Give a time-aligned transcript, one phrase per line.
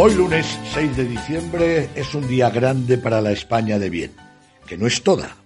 [0.00, 4.12] Hoy lunes 6 de diciembre es un día grande para la España de bien,
[4.64, 5.36] que no es toda.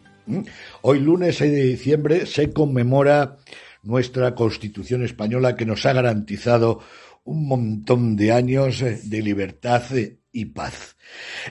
[0.82, 3.38] Hoy lunes 6 de diciembre se conmemora
[3.82, 6.80] nuestra Constitución española que nos ha garantizado
[7.24, 10.96] un montón de años eh, de libertad eh, y paz.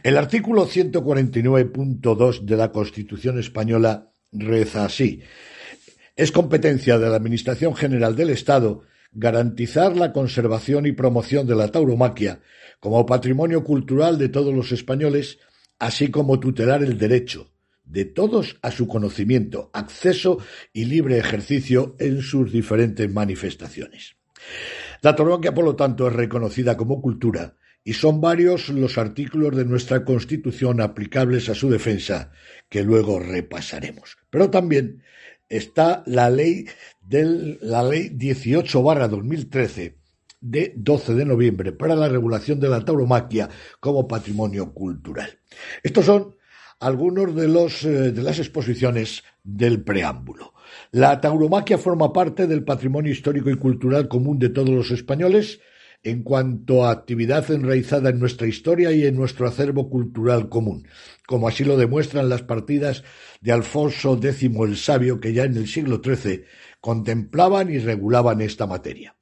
[0.04, 5.22] El artículo 149.2 de la Constitución española reza así.
[6.16, 11.70] Es competencia de la Administración General del Estado garantizar la conservación y promoción de la
[11.70, 12.42] tauromaquia
[12.80, 15.40] como patrimonio cultural de todos los españoles,
[15.80, 17.52] así como tutelar el derecho
[17.84, 20.38] de todos a su conocimiento, acceso
[20.72, 24.16] y libre ejercicio en sus diferentes manifestaciones.
[25.02, 29.66] La tauromaquia, por lo tanto, es reconocida como cultura y son varios los artículos de
[29.66, 32.32] nuestra Constitución aplicables a su defensa
[32.70, 34.18] que luego repasaremos.
[34.30, 35.04] Pero también
[35.50, 36.66] está la ley
[37.12, 39.98] del, la ley 18 barra 2013
[40.40, 43.50] de 12 de noviembre para la regulación de la tauromaquia
[43.82, 45.30] como patrimonio cultural.
[45.84, 46.36] Estos son
[46.80, 50.54] algunos de, los, eh, de las exposiciones del preámbulo.
[50.92, 55.60] La tauromaquia forma parte del patrimonio histórico y cultural común de todos los españoles
[56.04, 60.88] en cuanto a actividad enraizada en nuestra historia y en nuestro acervo cultural común,
[61.28, 63.04] como así lo demuestran las partidas
[63.42, 66.46] de Alfonso X el Sabio que ya en el siglo XIII
[66.82, 69.16] contemplaban y regulaban esta materia.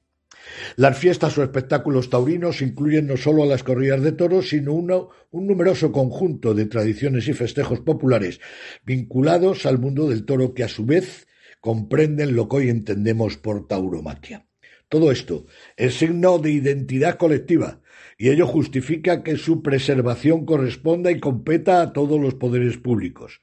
[0.76, 5.92] Las fiestas o espectáculos taurinos incluyen no solo las corridas de toros, sino un numeroso
[5.92, 8.40] conjunto de tradiciones y festejos populares
[8.84, 11.28] vinculados al mundo del toro que a su vez
[11.60, 14.46] comprenden lo que hoy entendemos por tauromaquia.
[14.88, 17.80] Todo esto es signo de identidad colectiva
[18.18, 23.40] y ello justifica que su preservación corresponda y competa a todos los poderes públicos.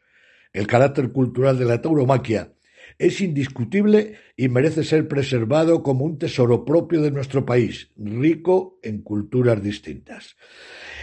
[0.51, 2.53] El carácter cultural de la tauromaquia
[2.99, 9.01] es indiscutible y merece ser preservado como un tesoro propio de nuestro país, rico en
[9.01, 10.35] culturas distintas.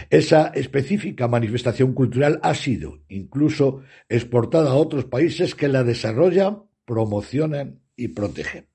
[0.09, 7.79] Esa específica manifestación cultural ha sido incluso exportada a otros países que la desarrollan, promocionan
[7.95, 8.67] y protegen.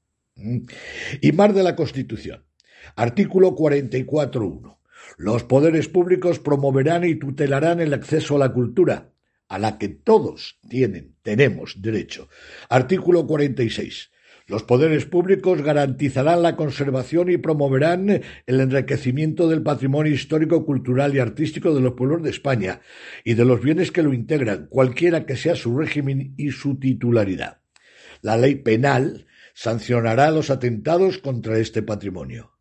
[1.21, 2.45] Y más de la Constitución.
[2.97, 4.79] Artículo 44.1.
[5.19, 9.13] Los poderes públicos promoverán y tutelarán el acceso a la cultura,
[9.51, 12.29] a la que todos tienen, tenemos derecho.
[12.69, 14.13] Artículo 46.
[14.47, 21.19] Los poderes públicos garantizarán la conservación y promoverán el enriquecimiento del patrimonio histórico, cultural y
[21.19, 22.81] artístico de los pueblos de España
[23.25, 27.61] y de los bienes que lo integran, cualquiera que sea su régimen y su titularidad.
[28.23, 32.53] La ley penal sancionará los atentados contra este patrimonio.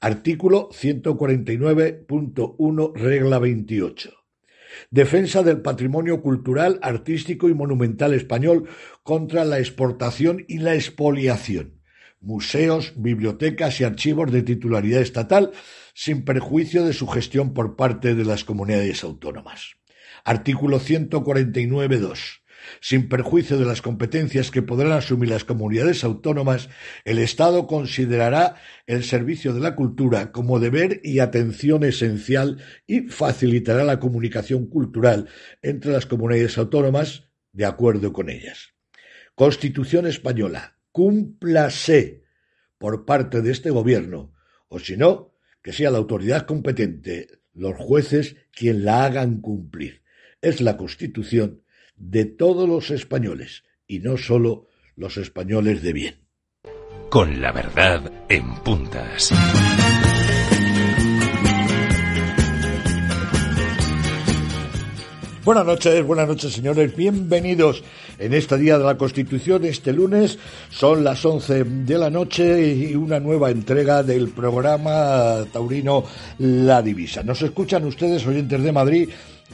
[0.00, 4.17] Artículo 149.1, regla 28.
[4.90, 8.68] Defensa del patrimonio cultural, artístico y monumental español
[9.02, 11.80] contra la exportación y la expoliación.
[12.20, 15.52] Museos, bibliotecas y archivos de titularidad estatal
[15.94, 19.76] sin perjuicio de su gestión por parte de las comunidades autónomas.
[20.24, 22.37] Artículo 149.2
[22.80, 26.68] sin perjuicio de las competencias que podrán asumir las comunidades autónomas,
[27.04, 28.56] el Estado considerará
[28.86, 35.28] el servicio de la cultura como deber y atención esencial y facilitará la comunicación cultural
[35.62, 38.74] entre las comunidades autónomas de acuerdo con ellas.
[39.34, 40.78] Constitución española.
[40.92, 42.24] Cúmplase
[42.78, 44.32] por parte de este gobierno,
[44.68, 50.02] o si no, que sea la autoridad competente, los jueces, quien la hagan cumplir.
[50.40, 51.62] Es la Constitución
[51.98, 54.66] de todos los españoles y no sólo
[54.96, 56.14] los españoles de bien.
[57.10, 59.32] Con la verdad en puntas.
[65.44, 67.82] Buenas noches, buenas noches señores, bienvenidos
[68.18, 72.94] en este día de la Constitución, este lunes, son las 11 de la noche y
[72.94, 76.04] una nueva entrega del programa taurino
[76.38, 77.22] La Divisa.
[77.22, 79.08] Nos escuchan ustedes, oyentes de Madrid,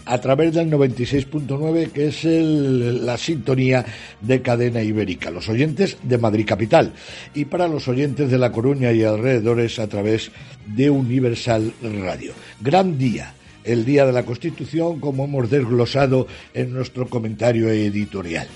[0.07, 3.85] a través del 96.9, que es el, la sintonía
[4.21, 6.93] de cadena ibérica, los oyentes de Madrid Capital,
[7.35, 10.31] y para los oyentes de La Coruña y alrededores a través
[10.67, 12.35] de Universal Radio.
[12.61, 18.49] Gran día el Día de la Constitución, como hemos desglosado en nuestro comentario editorial.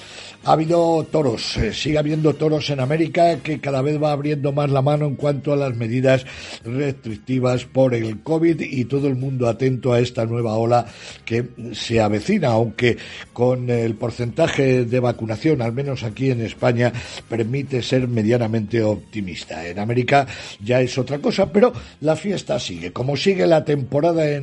[0.45, 4.71] Ha habido toros, eh, sigue habiendo toros en América que cada vez va abriendo más
[4.71, 6.25] la mano en cuanto a las medidas
[6.65, 10.87] restrictivas por el COVID y todo el mundo atento a esta nueva ola
[11.25, 12.97] que se avecina, aunque
[13.33, 16.93] con el porcentaje de vacunación, al menos aquí en España,
[17.29, 19.67] permite ser medianamente optimista.
[19.67, 20.27] En América
[20.65, 22.93] ya es otra cosa, pero la fiesta sigue.
[22.93, 24.41] Como sigue la temporada de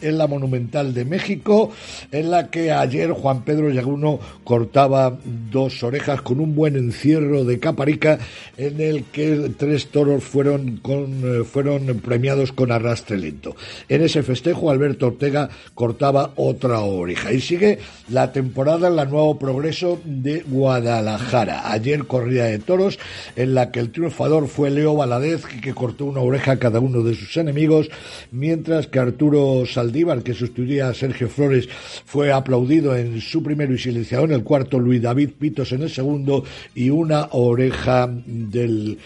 [0.00, 1.70] en la Monumental de México,
[2.10, 5.16] en la que ayer Juan Pedro Yaguno cortaba
[5.50, 8.18] dos orejas con un buen encierro de caparica
[8.56, 13.56] en el que tres toros fueron, con, eh, fueron premiados con arrastre lento.
[13.88, 19.38] En ese festejo Alberto Ortega cortaba otra oreja y sigue la temporada en la Nuevo
[19.38, 21.70] Progreso de Guadalajara.
[21.72, 22.98] Ayer corría de toros
[23.36, 27.02] en la que el triunfador fue Leo Valadez que cortó una oreja a cada uno
[27.02, 27.88] de sus enemigos,
[28.30, 31.68] mientras que Arturo Saldívar, que sustituía a Sergio Flores,
[32.04, 35.90] fue aplaudido en su primero y silenciado en el cuarto Luis David Pitos en el
[35.90, 38.98] segundo y una oreja del,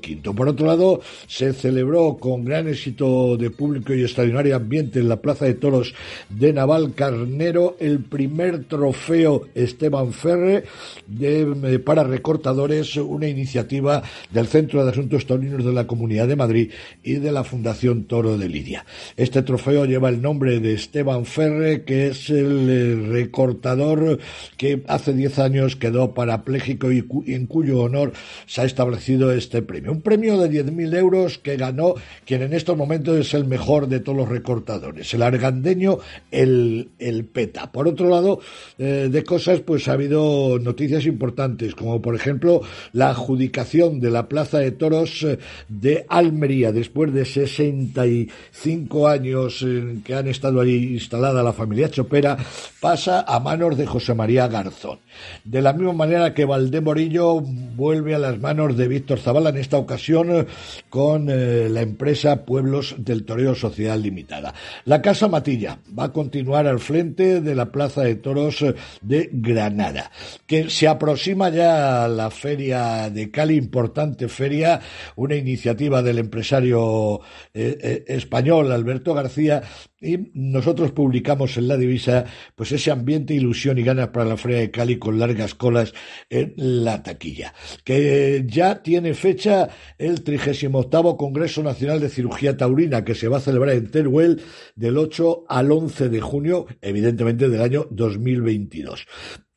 [0.00, 0.34] quinto.
[0.34, 5.20] Por otro lado, se celebró con gran éxito de público y extraordinario ambiente en la
[5.20, 5.94] Plaza de Toros
[6.28, 10.64] de Naval Carnero el primer trofeo Esteban Ferre
[11.06, 16.36] de, eh, para recortadores, una iniciativa del Centro de Asuntos Taurinos de la Comunidad de
[16.36, 16.70] Madrid
[17.02, 18.84] y de la Fundación Toro de Lidia.
[19.16, 24.20] Este trofeo lleva el nombre de Esteban Ferre, que es el eh, recortador
[24.56, 28.12] que hace 10 años quedó parapléjico y en cuyo honor
[28.46, 29.90] se ha establecido este premio.
[29.90, 33.98] Un premio de 10.000 euros que ganó quien en estos momentos es el mejor de
[33.98, 35.98] todos los recortadores, el argandeño,
[36.30, 37.72] el, el PETA.
[37.72, 38.40] Por otro lado,
[38.78, 42.62] eh, de cosas, pues ha habido noticias importantes, como por ejemplo
[42.92, 49.64] la adjudicación de la Plaza de Toros eh, de Almería, después de 65 años
[50.04, 52.36] que han estado allí instalada la familia Chopera,
[52.80, 54.98] pasa a manos de José María Garzón.
[55.44, 59.78] De la misma manera que Valdemorillo vuelve a las manos de Víctor Zavala, en esta
[59.78, 60.46] ocasión eh,
[60.88, 64.54] con eh, la empresa Pueblos del Toreo Sociedad Limitada.
[64.84, 69.30] La Casa Matilla va a continuar al frente de la Plaza de Toros eh, de
[69.32, 70.10] Granada,
[70.46, 74.80] que se aproxima ya a la feria de Cali, importante feria,
[75.16, 77.20] una iniciativa del empresario
[77.54, 79.62] español Alberto García,
[80.00, 84.58] y nosotros publicamos en la divisa pues ese ambiente, ilusión y ganas para la feria
[84.58, 85.92] de Cali con largas colas
[86.30, 87.54] en la taquilla.
[87.84, 93.40] Que ya tiene fecha el 38 Congreso Nacional de Cirugía Taurina que se va a
[93.40, 94.42] celebrar en Teruel
[94.74, 99.06] del 8 al 11 de junio, evidentemente del año 2022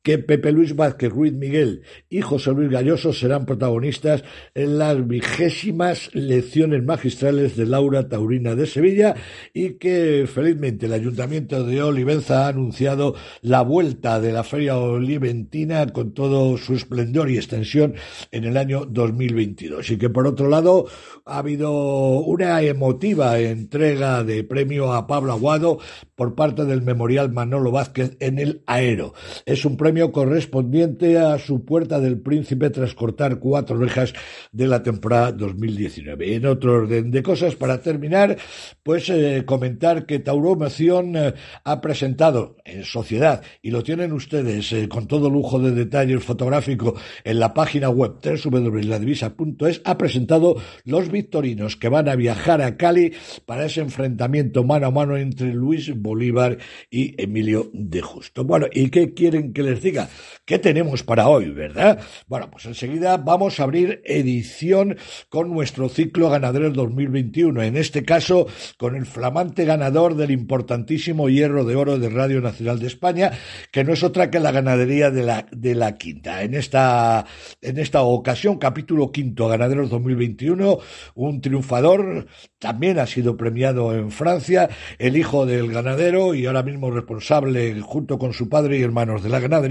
[0.03, 4.23] que Pepe Luis Vázquez Ruiz Miguel y José Luis Galloso serán protagonistas
[4.55, 9.15] en las vigésimas lecciones magistrales de Laura Taurina de Sevilla
[9.53, 15.87] y que felizmente el Ayuntamiento de Olivenza ha anunciado la vuelta de la Feria Oliventina
[15.87, 17.95] con todo su esplendor y extensión
[18.31, 20.87] en el año 2022 y que por otro lado
[21.25, 21.71] ha habido
[22.19, 25.79] una emotiva entrega de premio a Pablo Aguado
[26.15, 29.13] por parte del Memorial Manolo Vázquez en el Aero.
[29.45, 29.77] Es un
[30.11, 34.13] correspondiente a su Puerta del Príncipe tras cortar cuatro orejas
[34.51, 36.35] de la temporada 2019.
[36.35, 38.37] En otro orden de cosas, para terminar,
[38.83, 41.33] pues eh, comentar que Tauromación eh,
[41.63, 46.95] ha presentado en sociedad, y lo tienen ustedes eh, con todo lujo de detalle fotográfico
[47.23, 50.55] en la página web www.ladivisa.es, ha presentado
[50.85, 53.11] los victorinos que van a viajar a Cali
[53.45, 56.57] para ese enfrentamiento mano a mano entre Luis Bolívar
[56.89, 58.45] y Emilio de Justo.
[58.45, 60.09] Bueno, ¿y qué quieren que les diga?
[60.45, 61.99] ¿Qué tenemos para hoy, verdad?
[62.27, 64.97] Bueno, pues enseguida vamos a abrir edición
[65.29, 67.61] con nuestro ciclo ganadero 2021.
[67.61, 68.47] En este caso,
[68.77, 73.31] con el flamante ganador del importantísimo hierro de oro de Radio Nacional de España,
[73.71, 76.43] que no es otra que la ganadería de la, de la quinta.
[76.43, 77.25] En esta,
[77.61, 80.79] en esta ocasión, capítulo quinto, ganaderos 2021,
[81.15, 82.27] un triunfador,
[82.59, 84.69] también ha sido premiado en Francia,
[84.99, 89.29] el hijo del ganadero y ahora mismo responsable junto con su padre y hermanos de
[89.29, 89.70] la ganadería,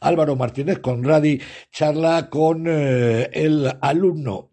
[0.00, 4.52] Álvaro Martínez Conradi, charla con eh, el alumno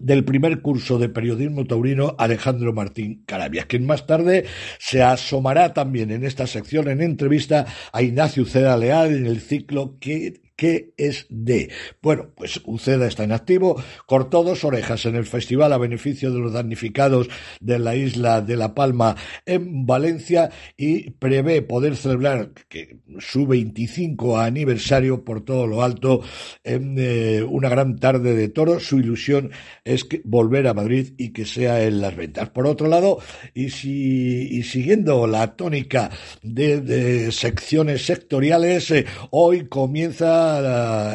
[0.00, 4.46] del primer curso de periodismo taurino Alejandro Martín Carabias, quien más tarde
[4.78, 9.98] se asomará también en esta sección en entrevista a Ignacio Cera Leal en el ciclo
[10.00, 11.70] que ¿Qué es de?
[12.02, 16.38] Bueno, pues Uceda está en activo, cortó dos orejas en el festival a beneficio de
[16.38, 22.98] los damnificados de la isla de La Palma en Valencia y prevé poder celebrar que
[23.20, 26.20] su 25 aniversario por todo lo alto
[26.62, 28.84] en eh, una gran tarde de toros.
[28.84, 29.52] Su ilusión
[29.82, 32.50] es volver a Madrid y que sea en las ventas.
[32.50, 33.18] Por otro lado,
[33.54, 36.10] y, si, y siguiendo la tónica
[36.42, 40.49] de, de secciones sectoriales, eh, hoy comienza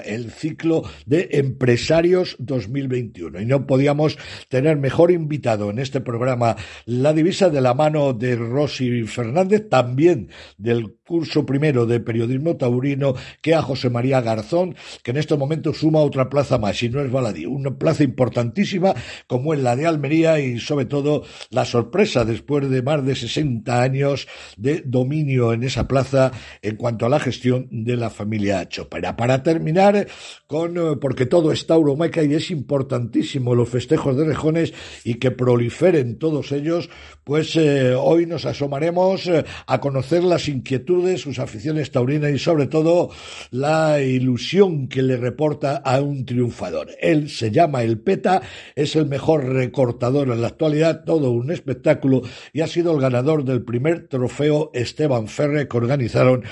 [0.06, 3.42] el ciclo de Empresarios 2021.
[3.42, 4.18] Y no podíamos
[4.50, 10.30] tener mejor invitado en este programa la divisa de la mano de Rosy Fernández, también
[10.58, 15.74] del curso primero de periodismo taurino, que a José María Garzón, que en este momento
[15.74, 18.94] suma otra plaza más, y no es baladí, una plaza importantísima
[19.28, 23.82] como es la de Almería y sobre todo la sorpresa después de más de 60
[23.82, 26.32] años de dominio en esa plaza
[26.62, 29.16] en cuanto a la gestión de la familia Chopera.
[29.16, 30.08] Para terminar
[30.48, 35.32] con, eh, porque todo es tauromaca y es importantísimo los festejos de rejones y que
[35.32, 36.90] proliferen todos ellos,
[37.24, 42.68] pues eh, hoy nos asomaremos eh, a conocer las inquietudes, sus aficiones taurinas y sobre
[42.68, 43.10] todo
[43.52, 46.90] la ilusión que le reporta a un triunfador.
[47.00, 48.42] Él se llama El Peta,
[48.76, 52.22] es el mejor recortador en la actualidad, todo un espectáculo
[52.54, 56.44] y ha sido el ganador del primer trofeo Esteban Ferre que organizaron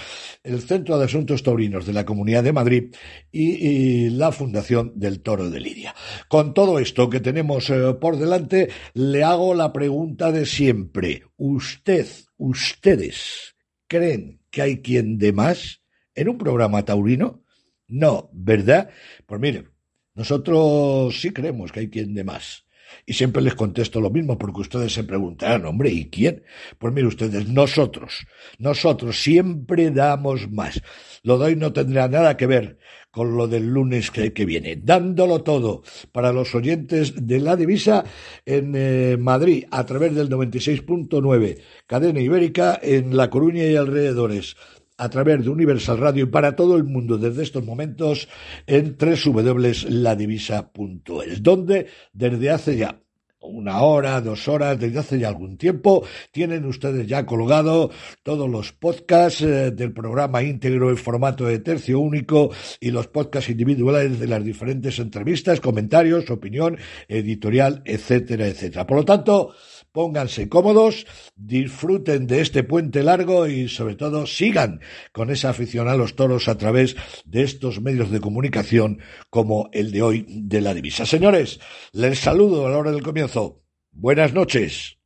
[0.44, 2.96] el Centro de Asuntos Taurinos de la Comunidad de Madrid
[3.32, 5.96] y, la Fundación del Toro de Lidia.
[6.28, 11.24] Con todo esto que tenemos eh, por delante, le hago la pregunta de siempre.
[11.38, 12.08] ¿Usted,
[12.38, 13.53] ustedes,
[13.94, 15.84] creen que hay quien de más
[16.16, 17.44] en un programa taurino?
[17.88, 18.90] No, ¿verdad?
[19.28, 19.68] Pues mire,
[20.16, 22.66] nosotros sí creemos que hay quien de más.
[23.06, 26.44] Y siempre les contesto lo mismo, porque ustedes se preguntarán, hombre, ¿y quién?
[26.78, 28.26] Pues mire ustedes, nosotros,
[28.60, 30.82] nosotros siempre damos más.
[31.24, 32.78] Lo doy no tendrá nada que ver
[33.14, 34.76] con lo del lunes que, viene.
[34.76, 38.04] Dándolo todo para los oyentes de la divisa
[38.44, 44.56] en eh, Madrid a través del 96.9, cadena ibérica en La Coruña y alrededores
[45.04, 48.30] a través de Universal Radio y para todo el mundo desde estos momentos
[48.66, 53.02] en www.ladivisa.es, donde desde hace ya
[53.42, 57.92] una hora, dos horas, desde hace ya algún tiempo, tienen ustedes ya colgado
[58.24, 63.50] todos los podcasts eh, del programa íntegro en formato de tercio único y los podcasts
[63.50, 66.78] individuales de las diferentes entrevistas, comentarios, opinión,
[67.10, 68.88] editorial, etcétera, etcétera.
[68.88, 69.54] Por lo tanto,
[69.94, 74.82] pónganse cómodos, disfruten de este puente largo y sobre todo sigan
[75.14, 79.92] con esa afición a los toros a través de estos medios de comunicación como el
[79.92, 81.06] de hoy de la divisa.
[81.06, 81.60] Señores,
[81.94, 83.62] les saludo a la hora del comienzo.
[83.92, 84.98] Buenas noches.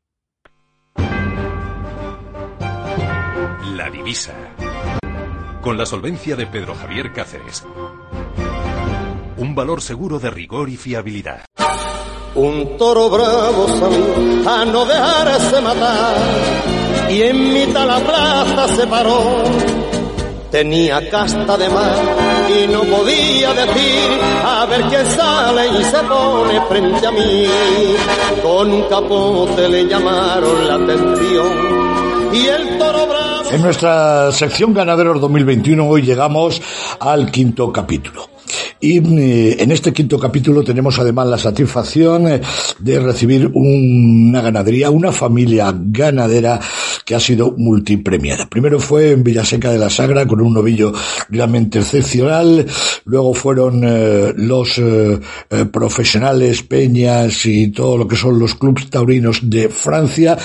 [3.76, 4.34] La divisa.
[5.62, 7.66] Con la solvencia de Pedro Javier Cáceres.
[9.36, 11.44] Un valor seguro de rigor y fiabilidad.
[12.36, 16.16] Un toro bravo salió a no dejarse matar
[17.10, 19.44] y en mitad la plaza se paró.
[20.52, 21.96] Tenía casta de mar
[22.50, 27.48] y no podía decir a ver quién sale y se pone frente a mí.
[28.42, 33.50] Con un capote le llamaron la atención y el toro bravo.
[33.52, 36.62] En nuestra sección Ganaderos 2021 hoy llegamos
[37.00, 38.37] al quinto capítulo.
[38.80, 42.42] Y eh, en este quinto capítulo tenemos además la satisfacción eh,
[42.78, 46.60] de recibir una ganadería, una familia ganadera
[47.04, 48.48] que ha sido multipremiada.
[48.48, 50.94] Primero fue en Villaseca de la Sagra con un novillo
[51.30, 52.68] realmente excepcional,
[53.06, 54.80] luego fueron eh, los
[55.72, 60.38] profesionales, peñas y todo lo que son los clubes taurinos de Francia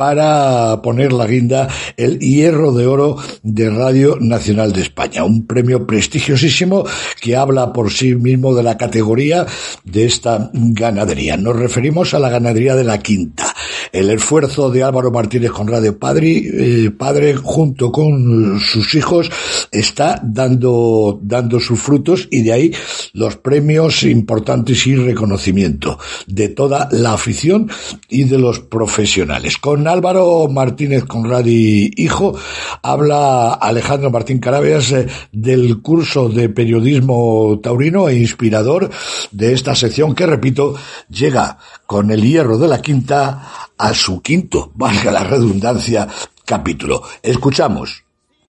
[0.00, 5.86] para poner la guinda el hierro de oro de Radio Nacional de España, un premio
[5.86, 6.84] prestigiosísimo
[7.20, 9.46] que habla por sí mismo de la categoría
[9.84, 11.36] de esta ganadería.
[11.36, 13.54] Nos referimos a la ganadería de la quinta.
[13.92, 19.30] El esfuerzo de Álvaro Martínez con Radio Padre, eh, padre junto con sus hijos
[19.70, 22.74] está dando, dando sus frutos y de ahí
[23.12, 27.70] los premios importantes y reconocimiento de toda la afición
[28.08, 29.58] y de los profesionales.
[29.58, 32.36] Con Álvaro Martínez Conradi Hijo
[32.82, 38.90] habla Alejandro Martín Carabias eh, del curso de periodismo taurino e inspirador
[39.30, 40.74] de esta sección que, repito,
[41.08, 46.08] llega con el hierro de la quinta a su quinto, valga la redundancia,
[46.44, 47.00] capítulo.
[47.22, 48.02] Escuchamos.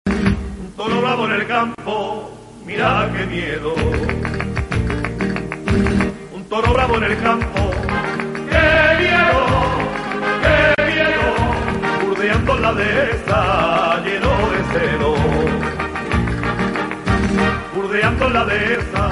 [0.06, 2.32] Un toro bravo en el campo,
[2.66, 3.74] mira qué miedo.
[6.34, 7.72] Un toro bravo en el campo,
[8.50, 8.70] qué
[9.04, 9.42] miedo,
[10.44, 12.08] qué miedo.
[12.08, 15.09] Burdeando la dehesa lleno de cero
[18.20, 19.10] burdeando la dehesa.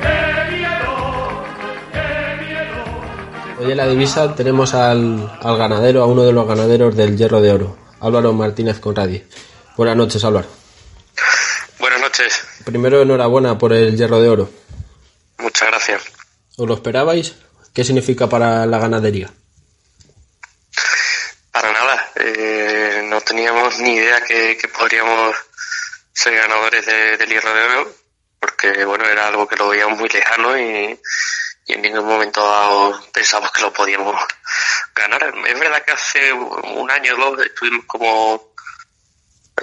[0.00, 1.44] ¡Qué miedo!
[1.92, 3.58] ¡Qué miedo!
[3.58, 7.40] Hoy en la divisa tenemos al, al ganadero, a uno de los ganaderos del Hierro
[7.40, 9.24] de Oro, Álvaro Martínez Conradi.
[9.76, 10.48] Buenas noches, Álvaro.
[11.78, 14.50] Buenas noches, Primero, enhorabuena por el Hierro de Oro.
[15.38, 16.02] muchas gracias.
[16.56, 17.34] ¿Os lo esperabais?
[17.72, 19.30] ¿Qué significa para la ganadería?
[21.52, 25.34] Para nada, eh, no teníamos ni idea que, que podríamos
[26.12, 27.92] ser ganadores de- del Hierro de Oro,
[28.40, 30.98] porque bueno, era algo que lo veíamos muy lejano y,
[31.66, 34.16] en ningún momento dado pensamos que lo podíamos
[34.92, 35.32] ganar.
[35.46, 38.54] Es verdad que hace un año o dos estuvimos como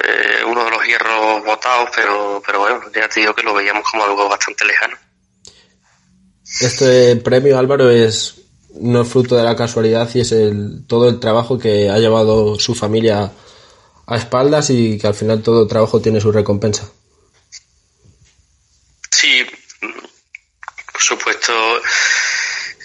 [0.02, 3.84] eh, uno de los hierros votados, pero, pero bueno, ya te digo que lo veíamos
[3.92, 4.96] como algo bastante lejano.
[6.62, 8.36] Este premio, Álvaro, es
[8.80, 12.58] no es fruto de la casualidad y es el, todo el trabajo que ha llevado
[12.60, 13.32] su familia
[14.06, 16.90] a espaldas y que al final todo trabajo tiene su recompensa.
[19.20, 19.44] Sí,
[20.92, 21.82] por supuesto,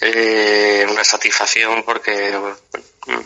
[0.01, 2.35] eh, una satisfacción porque
[3.05, 3.19] mm,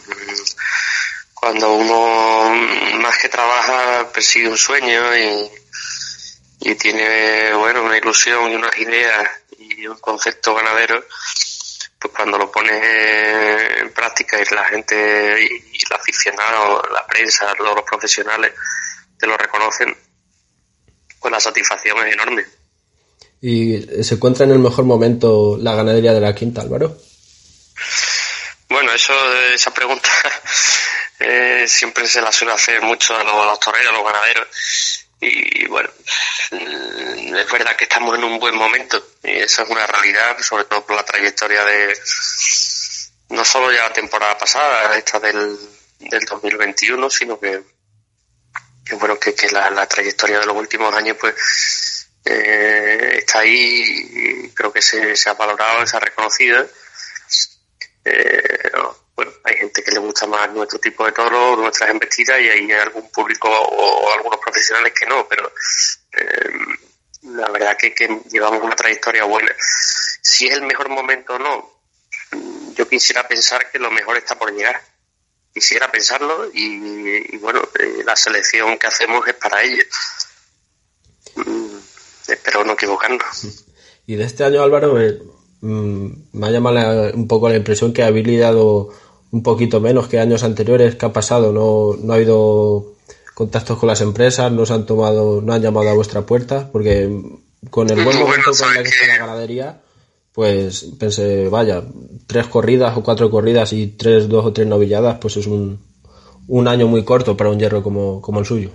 [1.33, 5.49] cuando uno más que trabaja persigue un sueño y,
[6.59, 11.01] y tiene bueno una ilusión y unas ideas y un concepto ganadero,
[11.97, 12.83] pues cuando lo pones
[13.79, 18.53] en práctica y la gente y, el aficionado, la prensa, todos los profesionales
[19.17, 19.97] te lo reconocen,
[21.21, 22.56] pues la satisfacción es enorme.
[23.41, 26.97] Y se encuentra en el mejor momento la ganadería de la quinta, Álvaro.
[28.69, 29.13] Bueno, eso,
[29.53, 30.09] esa pregunta
[31.19, 34.47] eh, siempre se la suele hacer mucho a los, a toreros, a los ganaderos.
[35.19, 35.89] Y bueno,
[36.51, 40.65] mm, es verdad que estamos en un buen momento y eso es una realidad, sobre
[40.65, 41.97] todo por la trayectoria de
[43.29, 45.57] no solo ya la temporada pasada, esta del,
[45.99, 47.61] del 2021, sino que,
[48.85, 51.96] que bueno, que, que la, la trayectoria de los últimos años pues
[52.29, 56.67] eh, está ahí creo que se, se ha valorado, se ha reconocido.
[58.03, 58.71] Eh,
[59.15, 62.71] bueno, hay gente que le gusta más nuestro tipo de toro, nuestras embestidas y hay
[62.71, 65.51] algún público o, algunos profesionales que no, pero
[66.13, 66.51] eh,
[67.23, 69.53] la verdad que, que llevamos una trayectoria buena.
[69.59, 71.77] Si es el mejor momento o no,
[72.75, 74.81] yo quisiera pensar que lo mejor está por llegar.
[75.53, 79.83] Quisiera pensarlo y, y bueno, eh, la selección que hacemos es para ello.
[81.35, 81.77] Mm,
[82.33, 83.63] espero no equivocarnos.
[84.05, 85.21] Y de este año, Álvaro, eh,
[85.61, 88.89] mm, me ha llamado la- un poco la impresión que habéis lidiado
[89.31, 90.95] un poquito menos que años anteriores.
[90.95, 91.51] ¿Qué ha pasado?
[91.51, 92.93] No, no ha habido
[93.33, 97.07] contactos con las empresas, no se han tomado, no han llamado a vuestra puerta, porque
[97.69, 99.81] con el buen Bueno, momento con que que- está la ganadería,
[100.33, 101.83] pues pensé, vaya,
[102.27, 105.79] tres corridas o cuatro corridas y tres, dos o tres novilladas, pues es un,
[106.47, 108.71] un año muy corto para un hierro como, como el suyo.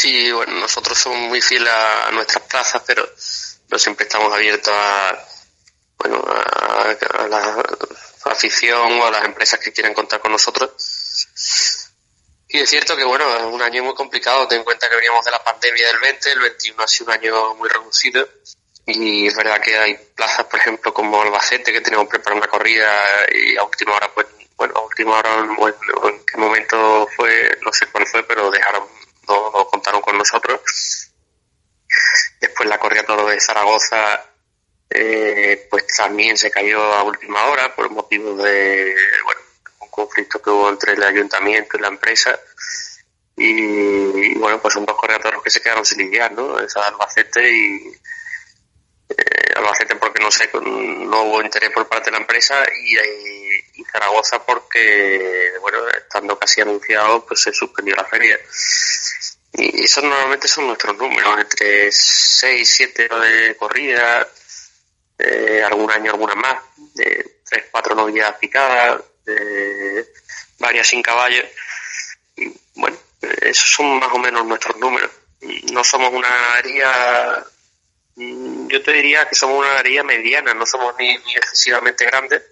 [0.00, 3.06] Sí, bueno, nosotros somos muy fieles a, nuestras plazas, pero
[3.68, 5.26] no siempre estamos abiertos a,
[5.98, 7.62] bueno, a, a la
[8.24, 10.70] afición o a las empresas que quieren contar con nosotros.
[12.48, 14.48] Y es cierto que, bueno, es un año muy complicado.
[14.48, 17.12] Ten en cuenta que veníamos de la pandemia del 20, el 21 ha sido un
[17.12, 18.26] año muy reducido.
[18.86, 22.90] Y es verdad que hay plazas, por ejemplo, como Albacete, que tenemos preparada una corrida
[23.34, 27.86] y a última hora, pues, bueno, a última hora, en qué momento fue, no sé
[27.88, 28.88] cuál fue, pero dejaron,
[29.30, 30.60] no contaron con nosotros.
[32.40, 34.24] Después la corrida todo de Zaragoza,
[34.88, 39.40] eh, pues también se cayó a última hora por motivos de, bueno,
[39.80, 42.38] un conflicto que hubo entre el ayuntamiento y la empresa.
[43.36, 46.58] Y, y, bueno, pues son dos corredores que se quedaron sin lidiar, ¿no?
[46.58, 47.92] Esa de Albacete y
[49.08, 53.64] eh, Albacete porque no sé, no hubo interés por parte de la empresa y, eh,
[53.74, 58.38] y Zaragoza porque, bueno, estando casi anunciado, pues se suspendió la feria.
[59.52, 64.28] Y esos normalmente son nuestros números, entre 6, 7 de corrida,
[65.18, 66.56] eh, algún año alguna más,
[66.94, 70.06] de 3, 4 novillas picadas, de
[70.58, 71.42] varias sin caballo.
[72.74, 75.10] Bueno, eh, esos son más o menos nuestros números.
[75.72, 77.44] No somos una ganadería,
[78.16, 82.42] mm, yo te diría que somos una ganadería mediana, no somos ni, ni excesivamente grandes,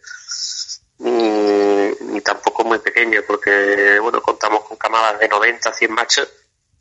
[0.98, 6.28] ni, ni tampoco muy pequeños, porque bueno, contamos con camadas de 90, 100 machos,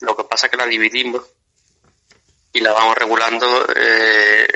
[0.02, 1.22] lo que pasa es que la dividimos
[2.54, 4.48] y la vamos regulando, eh,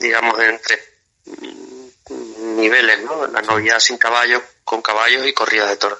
[0.00, 0.78] digamos, entre
[1.26, 3.26] mm, niveles, ¿no?
[3.26, 5.98] La novia sin caballos, con caballos y corrida de toros.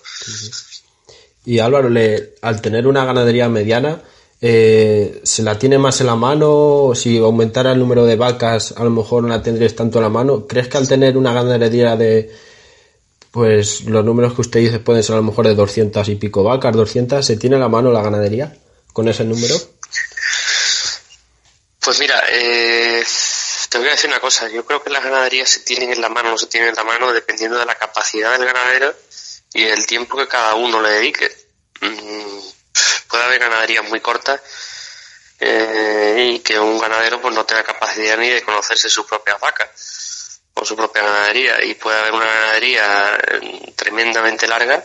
[1.45, 4.01] Y Álvaro, le, al tener una ganadería mediana,
[4.41, 6.93] eh, ¿se la tiene más en la mano?
[6.95, 10.09] Si aumentara el número de vacas, a lo mejor no la tendrías tanto en la
[10.09, 10.47] mano.
[10.47, 12.33] ¿Crees que al tener una ganadería de,
[13.31, 16.43] pues los números que usted dice pueden ser a lo mejor de 200 y pico
[16.43, 18.57] vacas, 200, ¿se tiene en la mano la ganadería
[18.95, 19.61] con ese número?
[21.81, 23.05] Pues mira, eh,
[23.69, 24.49] te voy a decir una cosa.
[24.49, 26.85] Yo creo que las ganaderías se tienen en la mano no se tienen en la
[26.85, 28.95] mano dependiendo de la capacidad del ganadero
[29.53, 31.31] y el tiempo que cada uno le dedique.
[31.81, 32.39] Mm,
[33.09, 34.41] puede haber ganaderías muy cortas
[35.41, 40.41] eh, y que un ganadero pues no tenga capacidad ni de conocerse sus propias vacas
[40.55, 44.85] o su propia ganadería y puede haber una ganadería eh, tremendamente larga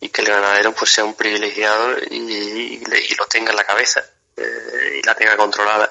[0.00, 3.56] y que el ganadero pues sea un privilegiado y, y le- y lo tenga en
[3.56, 4.02] la cabeza
[4.36, 5.90] eh, y la tenga controlada.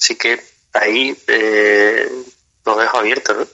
[0.00, 2.10] Así que ahí eh,
[2.64, 3.46] lo dejo abierto, ¿no?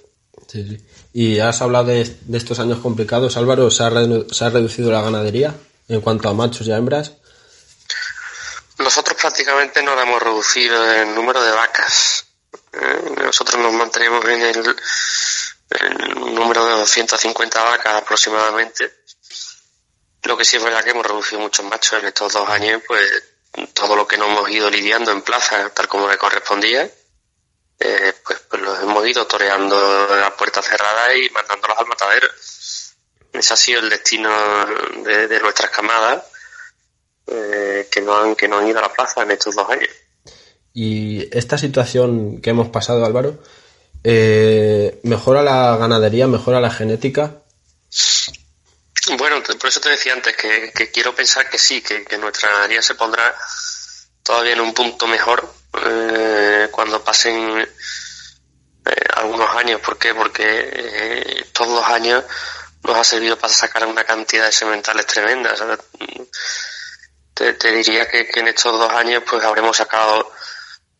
[0.48, 0.86] Sí, sí.
[1.12, 3.90] Y has hablado de, de estos años complicados, Álvaro, ¿se ha,
[4.30, 5.54] se ha reducido la ganadería
[5.88, 7.12] en cuanto a machos y a hembras?
[8.78, 12.26] Nosotros prácticamente no hemos reducido el número de vacas.
[12.74, 13.14] ¿eh?
[13.24, 14.76] Nosotros nos mantenemos en el,
[15.70, 18.92] en un número de 250 vacas aproximadamente.
[20.26, 23.06] Lo que sí es verdad que hemos reducido muchos machos en estos dos años, pues
[23.72, 26.90] todo lo que nos hemos ido lidiando en plaza, tal como le correspondía,
[27.78, 32.28] eh, pues, pues los hemos ido toreando a puerta cerrada y mandándolos al matadero.
[33.32, 34.30] Ese ha sido el destino
[35.04, 36.24] de, de nuestras camadas
[37.26, 39.90] eh, que no han que no han ido a la plaza en estos dos años.
[40.72, 43.38] Y esta situación que hemos pasado, Álvaro,
[44.04, 47.42] eh, ¿mejora la ganadería, mejora la genética?
[49.14, 52.82] Bueno, por eso te decía antes que, que quiero pensar que sí, que, nuestra ganadería
[52.82, 53.36] se pondrá
[54.22, 55.48] todavía en un punto mejor
[55.84, 59.80] eh, cuando pasen eh, algunos años.
[59.80, 60.12] ¿Por qué?
[60.12, 62.24] Porque eh, todos los años
[62.82, 65.58] nos ha servido para sacar una cantidad de sementales tremendas.
[65.58, 65.78] ¿sabes?
[67.32, 70.32] Te, te diría que, que en estos dos años pues habremos sacado,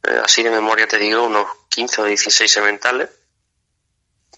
[0.04, 3.08] eh, así de memoria te digo, unos 15 o 16 sementales.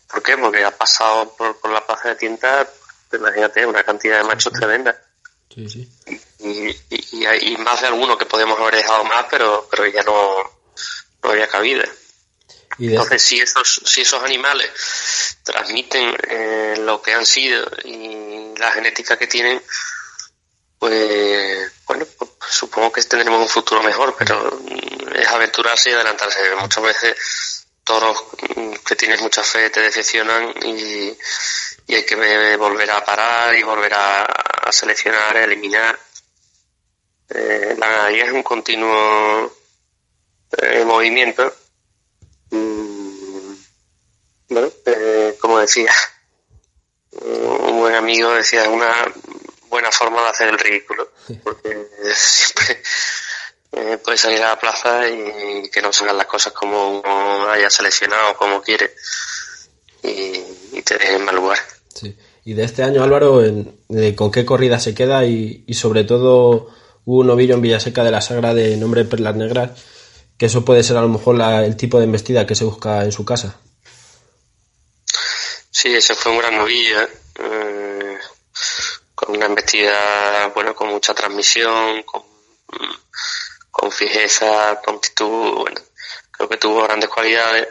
[0.08, 0.38] ¿Por qué?
[0.38, 2.77] Porque ha pasado por, por la plaza de tientas, pues,
[3.12, 5.00] imagínate, una cantidad de machos tremenda.
[5.54, 5.88] Sí, sí.
[6.40, 10.02] Y, y, y hay más de alguno que podemos haber dejado más, pero, pero ya
[10.02, 10.42] no,
[11.22, 11.84] no había cabida.
[12.78, 14.70] Y Entonces, si esos, si esos animales
[15.42, 19.60] transmiten eh, lo que han sido y la genética que tienen,
[20.78, 26.54] pues bueno, pues, supongo que tendremos un futuro mejor, pero mm, es aventurarse y adelantarse.
[26.54, 28.22] Muchas veces toros
[28.54, 31.16] mm, que tienes mucha fe te decepcionan y,
[31.88, 35.98] y hay que ve- volver a parar y volver a, a seleccionar, a eliminar.
[37.30, 39.52] Eh, la ganadería es un continuo
[40.62, 41.52] eh, movimiento.
[42.50, 43.54] Mm,
[44.50, 45.92] bueno, eh, como decía,
[47.10, 48.94] un buen amigo decía, es una
[49.68, 52.82] buena forma de hacer el ridículo, porque siempre
[53.72, 57.68] eh, puedes salir a la plaza y que no salgan las cosas como uno haya
[57.68, 58.94] seleccionado, como quiere,
[60.02, 61.58] y, y te dejen en mal lugar.
[61.98, 62.16] Sí.
[62.44, 65.24] Y de este año, Álvaro, en- de ¿con qué corrida se queda?
[65.24, 66.70] Y, sobre todo,
[67.04, 69.70] hubo un novillo en Villaseca de la Sagra de nombre Perlas Negras,
[70.38, 73.02] que eso puede ser a lo mejor la- el tipo de embestida que se busca
[73.04, 73.56] en su casa.
[75.70, 78.18] Sí, ese fue un gran novillo, eh,
[79.14, 82.94] con una embestida, bueno, con mucha transmisión, con, mm,
[83.70, 85.80] con fijeza, prontitud, bueno,
[86.30, 87.66] creo que tuvo grandes cualidades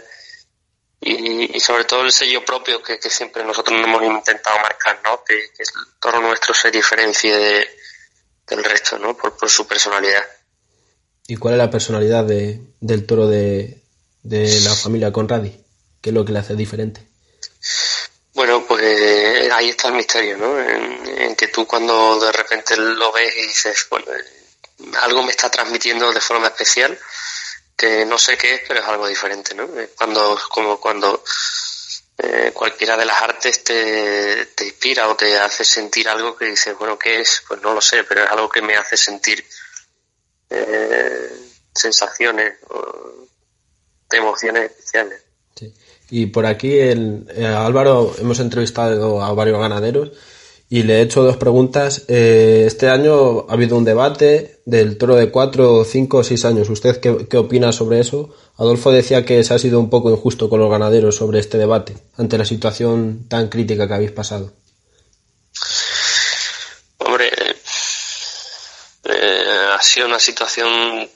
[1.12, 5.24] y, y sobre todo el sello propio que, que siempre nosotros hemos intentado marcar, ¿no?
[5.24, 7.68] Que, que el toro nuestro se diferencie de-
[8.48, 9.16] del resto, ¿no?
[9.18, 10.24] Por, por su personalidad.
[11.28, 13.82] ¿Y cuál es la personalidad de- del toro de,
[14.24, 15.64] de la familia Conradi?
[16.02, 17.02] ¿Qué es lo que le hace diferente?
[18.34, 20.60] Bueno, pues eh, ahí está el misterio, ¿no?
[20.62, 25.32] En, en que tú cuando de repente lo ves y dices, bueno, eh, algo me
[25.32, 26.98] está transmitiendo de forma especial,
[27.78, 29.64] que no sé qué es, pero es algo diferente, ¿no?
[29.80, 31.24] Es cuando, como cuando
[32.18, 36.76] eh, cualquiera de las artes te, te inspira o te hace sentir algo que dices,
[36.78, 37.44] bueno, ¿qué es?
[37.48, 39.46] Pues no lo sé, pero es algo que me hace sentir
[40.50, 41.30] eh,
[41.74, 43.28] sensaciones o
[44.12, 45.22] emociones especiales.
[45.56, 45.72] Sí.
[46.10, 50.12] Y por aquí, el, eh, Álvaro, hemos entrevistado a varios ganaderos
[50.70, 52.04] y le he hecho dos preguntas.
[52.08, 56.70] Eh, este año ha habido un debate del toro de 4, 5 o 6 años.
[56.70, 58.36] ¿Usted qué, qué opina sobre eso?
[58.58, 61.96] Adolfo decía que se ha sido un poco injusto con los ganaderos sobre este debate,
[62.18, 64.52] ante la situación tan crítica que habéis pasado.
[66.98, 67.30] Hombre,
[69.06, 71.10] eh, ha sido una situación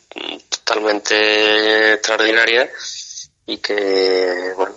[0.50, 2.70] totalmente extraordinaria
[3.46, 4.76] y que, bueno,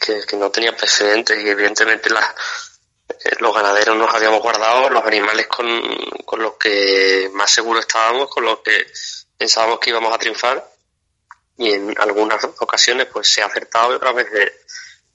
[0.00, 2.12] que, que- no tenía precedentes y evidentemente eh,
[3.38, 5.66] los ganaderos nos habíamos guardado los animales con,
[6.24, 8.86] con los que más seguros estábamos, con los que
[9.36, 10.72] pensábamos que íbamos a triunfar
[11.58, 14.52] y en algunas ocasiones pues se ha acertado y otras veces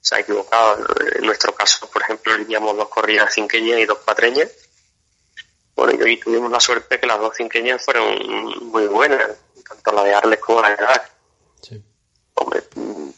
[0.00, 0.86] se ha equivocado.
[1.14, 4.48] En nuestro caso, por ejemplo, lidiamos dos corridas cinqueñas y dos cuatreñas.
[5.74, 9.28] Bueno, y hoy tuvimos la suerte que las dos cinqueñas fueron muy buenas,
[9.68, 11.10] tanto la de Arles como la de Galax.
[12.38, 13.10] Hombre, mm,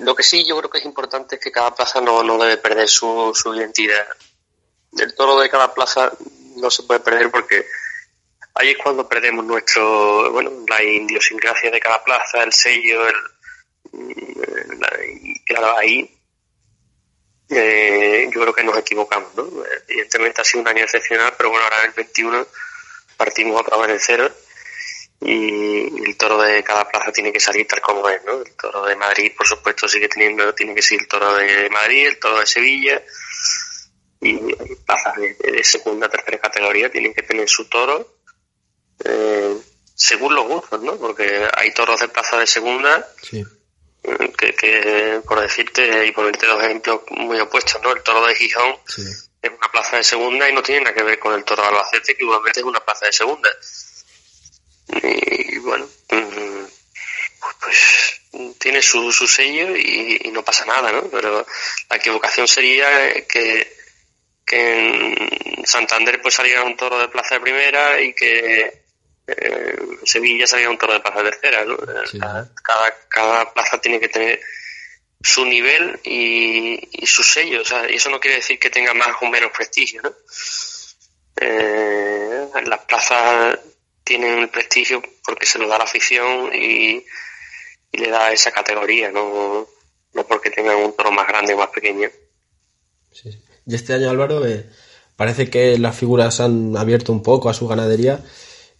[0.00, 2.56] lo que sí yo creo que es importante es que cada plaza no, no debe
[2.56, 4.06] perder su, su identidad.
[4.96, 6.10] El toro de cada plaza
[6.56, 7.66] no se puede perder porque
[8.54, 13.16] ahí es cuando perdemos nuestro, bueno, la idiosincrasia de cada plaza, el sello, el,
[13.92, 14.82] mm,
[15.22, 16.10] y claro, ahí
[17.50, 19.46] eh, yo creo que nos equivocamos, ¿no?
[19.88, 22.46] Evidentemente ha sido un año excepcional, pero bueno, ahora en el 21
[23.16, 24.32] partimos otra vez de cero
[25.20, 28.40] y el toro de cada plaza tiene que salir tal como es, ¿no?
[28.40, 32.06] El toro de Madrid, por supuesto, sigue teniendo, tiene que ser el toro de Madrid,
[32.06, 33.02] el toro de Sevilla
[34.20, 34.36] y
[34.86, 38.16] plazas de, de segunda, tercera categoría tienen que tener su toro
[39.04, 39.56] eh,
[39.94, 40.96] según los gustos, ¿no?
[40.96, 43.44] Porque hay toros de plaza de segunda Sí.
[44.04, 47.92] eh, que, que, por decirte y ponerte dos ejemplos muy opuestos, ¿no?
[47.92, 49.02] El toro de Gijón Sí.
[49.42, 51.68] es una plaza de segunda y no tiene nada que ver con el toro de
[51.68, 53.50] Albacete, que igualmente es una plaza de segunda.
[55.02, 56.64] Y bueno, mm,
[57.60, 58.20] pues
[58.78, 61.02] tiene su, su sello y, y no pasa nada, ¿no?
[61.10, 61.46] Pero
[61.90, 63.76] la equivocación sería eh, que,
[64.44, 68.82] que en Santander pues saliera un toro de plaza de primera y que
[69.26, 71.76] eh, Sevilla saliera un toro de plaza de tercera, ¿no?
[72.06, 72.18] Sí.
[72.18, 74.40] Cada, cada, cada plaza tiene que tener
[75.20, 77.62] su nivel y, y su sello.
[77.62, 80.12] O sea, y eso no quiere decir que tenga más o menos prestigio, ¿no?
[81.40, 83.58] Eh, las plazas
[84.02, 87.04] tienen el prestigio porque se lo da la afición y,
[87.92, 89.66] y le da esa categoría, no,
[90.14, 92.08] no porque tengan un toro más grande o más pequeño.
[93.12, 93.30] Sí.
[93.66, 94.66] Y este año, Álvaro, eh,
[95.16, 98.20] parece que las figuras han abierto un poco a su ganadería.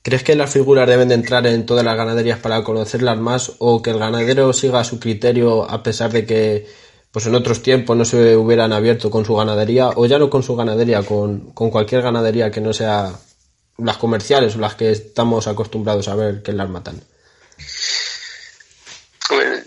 [0.02, 3.82] ¿Crees que las figuras deben de entrar en todas las ganaderías para conocerlas más o
[3.82, 6.66] que el ganadero siga su criterio a pesar de que
[7.10, 10.42] pues en otros tiempos no se hubieran abierto con su ganadería o ya no con
[10.42, 13.12] su ganadería, con, con cualquier ganadería que no sea
[13.78, 17.00] las comerciales o las que estamos acostumbrados a ver que las matan?
[19.30, 19.64] Hombre,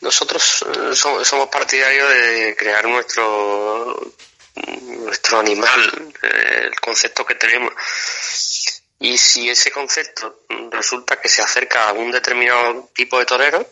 [0.00, 4.14] Nosotros eh, somos, partidarios de crear nuestro
[4.54, 7.72] nuestro animal, eh, el concepto que tenemos.
[8.98, 13.66] Y si ese concepto resulta que se acerca a un determinado tipo de torero,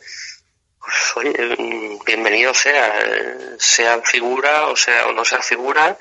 [0.80, 5.96] pues oye, mm, bienvenido sea, eh, sea figura o sea o no sea figura.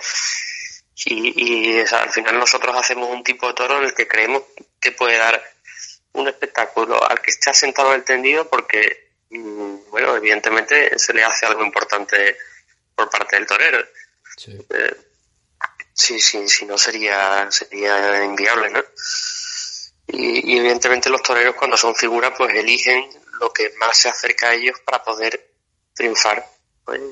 [1.06, 4.43] Y, al final nosotros hacemos un tipo de toro en el que creemos
[4.82, 5.41] que puede dar
[6.13, 11.24] un espectáculo al que esté sentado en el tendido porque, mm, bueno, evidentemente se le
[11.24, 12.38] hace algo importante
[12.95, 13.86] por parte del torero.
[14.38, 14.58] Sí.
[14.69, 14.95] Eh,
[15.93, 18.84] sí, sí, si no sería, sería inviable, ¿no?
[20.08, 24.50] Y, y evidentemente los toreros cuando son figuras pues eligen lo que más se acerca
[24.50, 25.52] a ellos para poder
[25.93, 26.45] triunfar.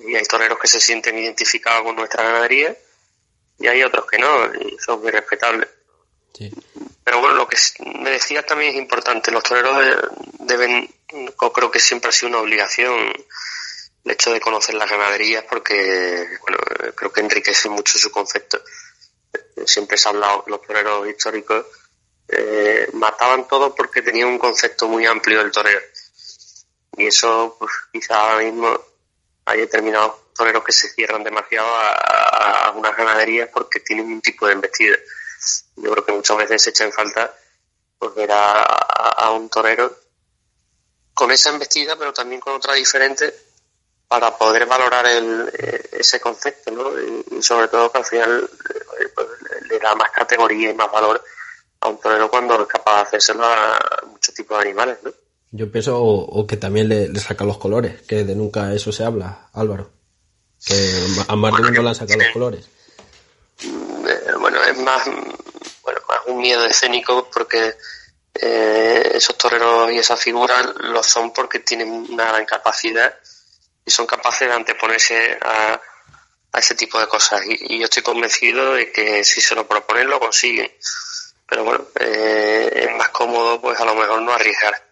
[0.07, 2.75] Y hay toreros que se sienten identificados con nuestra ganadería
[3.59, 5.69] y hay otros que no, y son muy respetables.
[6.33, 6.51] Sí.
[7.07, 7.55] Pero bueno, lo que
[8.01, 9.31] me decías también es importante.
[9.31, 10.93] Los toreros de- deben,
[11.53, 12.93] creo que siempre ha sido una obligación
[14.03, 18.61] el hecho de conocer las ganaderías porque, bueno, eh, creo que enriquece mucho su concepto.
[19.31, 21.65] Eh, Siempre se ha hablado que los toreros históricos
[22.27, 25.79] eh, mataban todo porque tenían un concepto muy amplio del torero.
[26.97, 28.81] Y eso, pues quizá ahora mismo
[29.45, 34.19] hay determinados toreros que se cierran demasiado a, a, a unas ganaderías porque tienen un
[34.21, 34.97] tipo de embestida.
[35.75, 37.33] Yo creo que muchas veces se echa en falta
[37.99, 39.95] pues, ver a, a- a un torero
[41.13, 43.33] con esa embestida, pero también con otra diferente,
[44.07, 46.91] para poder valorar el, eh, ese concepto, ¿no?
[46.99, 48.49] Y, sobre todo que al final
[48.99, 49.27] eh, pues,
[49.61, 51.23] le- le da más categoría y más valor
[51.81, 55.11] a un torero cuando es capaz de hacérselo a muchos tipos de animales, ¿no?
[55.51, 58.91] Yo pienso o, o que también le, le saca los colores, que de nunca eso
[58.91, 59.89] se habla, Álvaro.
[60.65, 60.75] Que
[61.27, 62.69] a más de uno le han sacado los colores.
[63.63, 65.05] Eh, bueno, es más,
[65.83, 67.75] bueno, más un miedo escénico porque
[68.33, 73.15] eh, esos toreros y esas figuras lo son porque tienen una gran capacidad
[73.85, 75.81] y son capaces de anteponerse a,
[76.51, 77.41] a ese tipo de cosas.
[77.45, 80.71] Y, y yo estoy convencido de que si se lo proponen lo consiguen.
[81.47, 84.89] Pero bueno, eh, es más cómodo pues a lo mejor no arriesgar.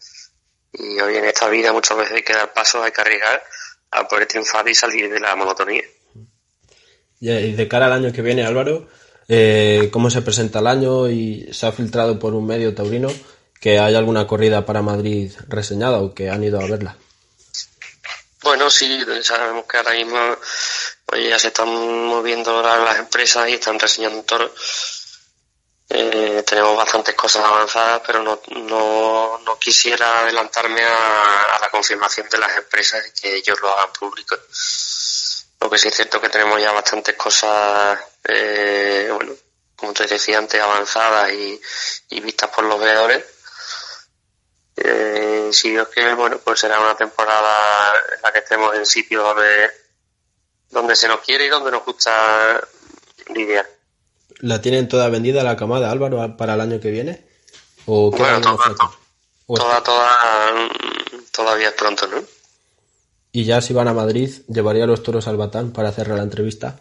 [0.71, 3.43] Y hoy en esta vida muchas veces hay que dar pasos, hay que arriesgar
[3.91, 5.83] a poder triunfar y salir de la monotonía.
[7.19, 8.87] Y y de cara al año que viene, Álvaro,
[9.27, 11.09] eh, ¿cómo se presenta el año?
[11.09, 13.09] Y se ha filtrado por un medio taurino
[13.59, 16.97] que hay alguna corrida para Madrid reseñada o que han ido a verla.
[18.43, 20.17] Bueno, sí, sabemos que ahora mismo
[21.11, 24.51] oye, ya se están moviendo la- las empresas y están reseñando toros.
[25.89, 32.27] Eh, tenemos bastantes cosas avanzadas, pero no, no, no quisiera adelantarme a, a la confirmación
[32.29, 34.35] de las empresas que ellos lo hagan público.
[35.59, 39.33] Lo que sí es cierto que tenemos ya bastantes cosas, eh, bueno,
[39.75, 41.59] como te decía antes, avanzadas y,
[42.09, 43.23] y vistas por los veedores.
[44.77, 49.23] Eh, si Dios quiere, bueno, pues será una temporada en la que estemos en sitios
[49.23, 49.71] donde,
[50.69, 52.61] donde se nos quiere y donde nos gusta
[53.33, 53.67] lidiar.
[54.39, 57.25] ¿La tienen toda vendida la camada, Álvaro, para el año que viene?
[57.85, 58.75] ¿O Bueno, toda,
[59.47, 60.69] toda, toda,
[61.31, 62.21] todavía es pronto, ¿no?
[63.35, 66.79] Y ya si van a Madrid, llevaría los toros al Batán para hacerle la entrevista.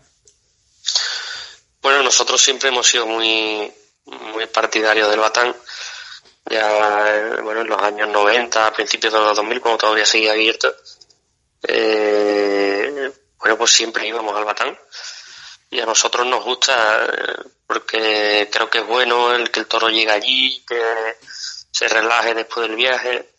[1.82, 3.72] Bueno, nosotros siempre hemos sido muy,
[4.04, 5.52] muy partidarios del Batán.
[6.48, 10.30] Ya, eh, bueno, en los años 90, a principios de los 2000, cuando todavía seguía
[10.30, 10.72] abierto,
[11.66, 14.78] eh, bueno, pues siempre íbamos al Batán.
[15.70, 19.88] Y a nosotros nos gusta, eh, porque creo que es bueno el que el toro
[19.88, 20.80] llegue allí, que
[21.72, 23.33] se relaje después del viaje,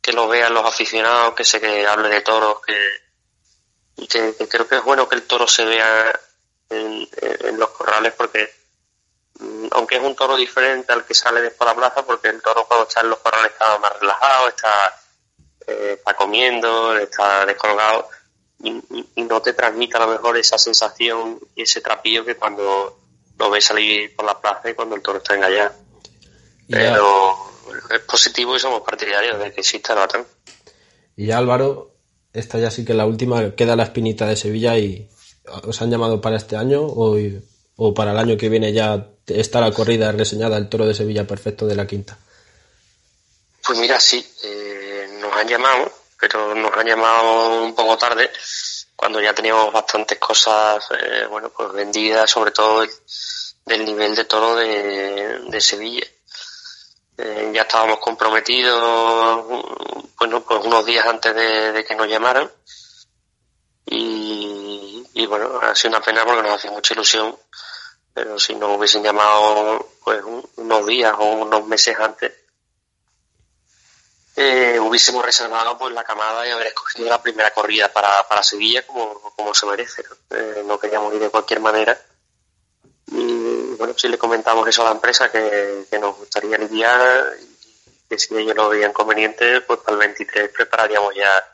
[0.00, 2.76] que lo vean los aficionados, que se que hable de toros, que,
[3.96, 6.18] y que, que creo que es bueno que el toro se vea
[6.70, 8.48] en, en los corrales porque
[9.40, 12.40] mm, aunque es un toro diferente al que sale después a la plaza porque el
[12.42, 15.00] toro cuando está en los corrales está más relajado, está,
[15.66, 18.08] eh, está comiendo, está descolgado
[18.62, 22.36] y, y- y no te transmite a lo mejor esa sensación y ese trapillo que
[22.36, 22.98] cuando
[23.38, 25.72] lo ves salir por la plaza y cuando el toro está engallado.
[26.68, 27.47] Pero
[27.90, 30.26] es positivo y somos partidarios de que exista el batán.
[31.16, 31.92] y ya, Álvaro,
[32.32, 35.08] esta ya sí que es la última, queda la espinita de Sevilla y
[35.64, 37.16] ¿os han llamado para este año o,
[37.76, 41.26] o para el año que viene ya está la corrida reseñada, el toro de Sevilla
[41.26, 42.18] perfecto de la quinta?
[43.66, 48.30] Pues mira, sí, eh, nos han llamado, pero nos han llamado un poco tarde,
[48.96, 52.90] cuando ya teníamos bastantes cosas, eh, bueno, pues vendidas, sobre todo el-
[53.66, 56.06] del nivel de toro de, de Sevilla.
[57.20, 59.44] Eh, ya estábamos comprometidos,
[60.16, 62.48] bueno, pues unos días antes de, que nos llamaran.
[63.86, 67.36] Y, bueno, ha sido una pena porque nos hace mucha ilusión,
[68.14, 72.32] pero si nos hubiesen llamado pues un- unos días o unos meses antes,
[74.36, 78.86] eh, hubiésemos reservado pues la camada y haber escogido la primera corrida para, para Sevilla
[78.86, 80.04] como, como se merece.
[80.04, 80.36] ¿no?
[80.74, 82.00] Eh, queríamos ir de cualquier manera.
[83.78, 88.18] Bueno, si le comentamos eso a la empresa que, que nos gustaría lidiar y que
[88.18, 91.44] si ellos lo veían conveniente, pues para el 23 prepararíamos ya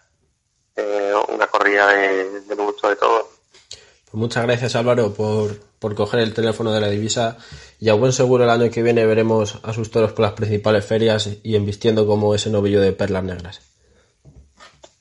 [0.76, 3.26] eh, una corrida de, del gusto de todos.
[3.70, 7.36] Pues muchas gracias Álvaro por, por coger el teléfono de la divisa
[7.78, 10.84] y a buen seguro el año que viene veremos a sus toros por las principales
[10.84, 13.60] ferias y embistiendo como ese novillo de perlas negras.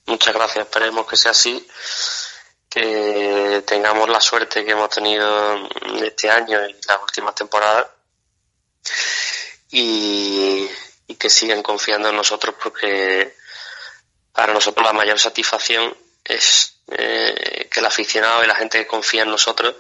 [0.06, 1.66] Muchas gracias, esperemos que sea así,
[2.74, 5.70] que tengamos la suerte que hemos tenido
[6.04, 7.86] este año y las últimas temporadas
[9.70, 10.68] y,
[11.08, 13.36] y que sigan confiando en nosotros porque
[14.32, 19.22] para nosotros la mayor satisfacción es eh, que el aficionado y la gente que confía
[19.22, 19.76] en nosotros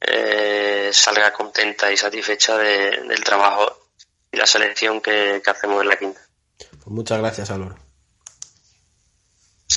[0.00, 3.88] eh, salga contenta y satisfecha de- del trabajo
[4.32, 6.20] y la selección que, que hacemos en la quinta.
[6.58, 7.76] Pues muchas gracias Álvaro.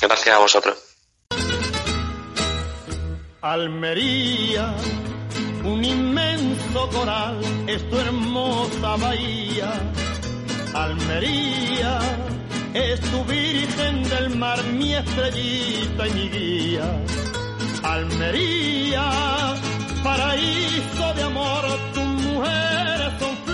[0.00, 0.78] Gracias a vosotros.
[3.42, 4.74] Almería,
[5.64, 9.72] un inmenso coral, es tu hermosa bahía.
[10.74, 12.00] Almería,
[12.74, 17.02] es tu virgen del mar, mi estrellita y mi guía.
[17.82, 19.54] Almería,
[20.04, 23.49] paraíso de amor, tus mujeres son.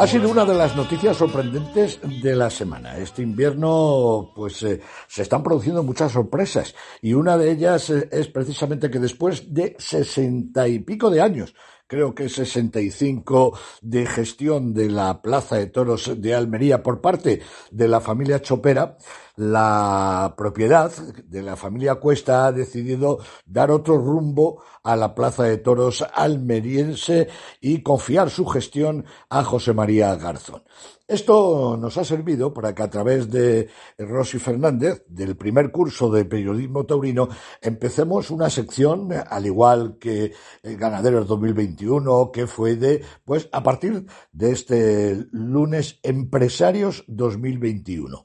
[0.00, 2.96] Ha sido una de las noticias sorprendentes de la semana.
[2.96, 8.28] Este invierno, pues, eh, se están produciendo muchas sorpresas y una de ellas eh, es
[8.28, 11.54] precisamente que después de sesenta y pico de años,
[11.86, 17.88] creo que 65 de gestión de la Plaza de Toros de Almería por parte de
[17.88, 18.96] la familia Chopera,
[19.40, 25.56] la propiedad de la familia Cuesta ha decidido dar otro rumbo a la Plaza de
[25.56, 27.26] Toros almeriense
[27.58, 30.62] y confiar su gestión a José María Garzón.
[31.08, 36.26] Esto nos ha servido para que a través de Rosy Fernández, del primer curso de
[36.26, 37.30] periodismo taurino,
[37.62, 44.52] empecemos una sección, al igual que Ganaderos 2021, que fue de, pues, a partir de
[44.52, 48.22] este lunes, Empresarios 2021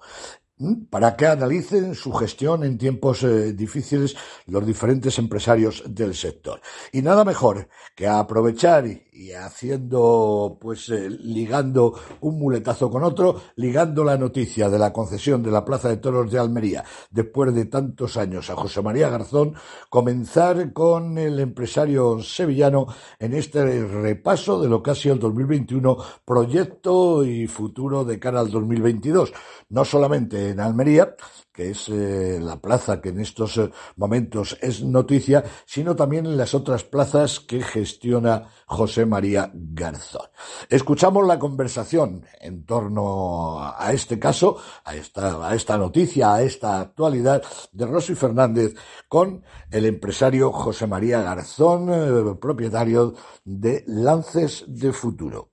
[0.89, 4.15] para que analicen su gestión en tiempos eh, difíciles
[4.47, 6.61] los diferentes empresarios del sector.
[6.91, 13.41] Y nada mejor que aprovechar y, y haciendo, pues, eh, ligando un muletazo con otro,
[13.55, 17.65] ligando la noticia de la concesión de la Plaza de Toros de Almería después de
[17.65, 19.55] tantos años a José María Garzón,
[19.89, 22.87] comenzar con el empresario sevillano
[23.17, 28.41] en este repaso de lo que ha sido el 2021, proyecto y futuro de cara
[28.41, 29.31] al 2022.
[29.69, 31.15] No solamente en Almería,
[31.55, 36.37] que es eh, la plaza que en estos eh, momentos es noticia, sino también en
[36.37, 40.27] las otras plazas que gestiona José María Garzón.
[40.69, 46.81] Escuchamos la conversación en torno a este caso, a esta, a esta noticia, a esta
[46.81, 47.41] actualidad
[47.71, 48.73] de Rosy Fernández
[49.07, 55.51] con el empresario José María Garzón, eh, propietario de Lances de Futuro.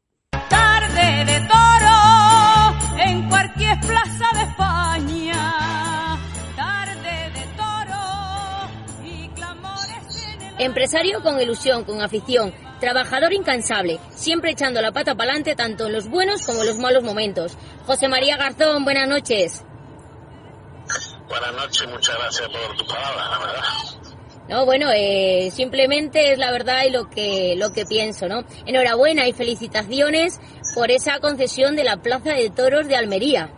[0.48, 1.61] Tarde de
[10.62, 15.92] Empresario con ilusión, con afición, trabajador incansable, siempre echando la pata para adelante tanto en
[15.92, 17.58] los buenos como en los malos momentos.
[17.84, 19.64] José María Garzón, buenas noches.
[21.28, 23.62] Buenas noches, muchas gracias por tus palabras, la verdad.
[24.48, 28.44] No, bueno, eh, simplemente es la verdad y lo que lo que pienso, ¿no?
[28.64, 30.38] Enhorabuena y felicitaciones
[30.76, 33.52] por esa concesión de la Plaza de Toros de Almería.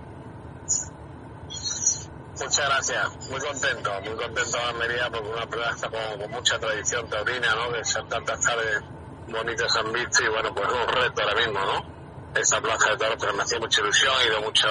[2.41, 7.55] Muchas gracias, muy contento, muy contento de Almería porque una plaza con, mucha tradición taurina,
[7.55, 7.73] ¿no?
[7.73, 8.83] Que son tantas tardes
[9.29, 12.35] bonitas han visto y bueno, pues es un reto ahora mismo, ¿no?
[12.35, 14.69] Esa plaza de toros, pero me hacía mucha ilusión, he ido mucho,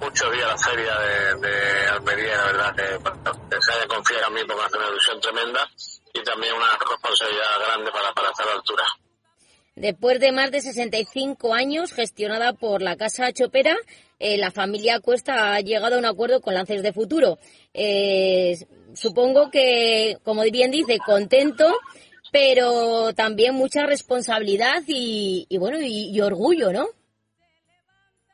[0.00, 4.34] muchos días la feria de, de Almería, la verdad que, que se haya confiado en
[4.34, 5.70] mí porque me hace una ilusión tremenda
[6.12, 8.84] y también una responsabilidad grande para, para estar a la altura.
[9.76, 13.76] Después de más de 65 años gestionada por la Casa Chopera,
[14.18, 17.38] eh, la familia Cuesta ha llegado a un acuerdo con Lances de Futuro.
[17.74, 18.56] Eh,
[18.94, 21.78] supongo que, como bien dice, contento,
[22.32, 26.88] pero también mucha responsabilidad y, y bueno, y, orgullo, ¿no?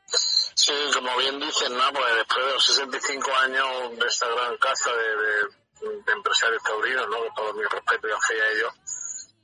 [0.07, 1.91] Sí, como bien dicen, ¿no?
[1.91, 7.17] Pues después de los 65 años de esta gran casa de, empresarios taurinos, ¿no?
[7.35, 8.73] Todo mi respeto y fe a ellos,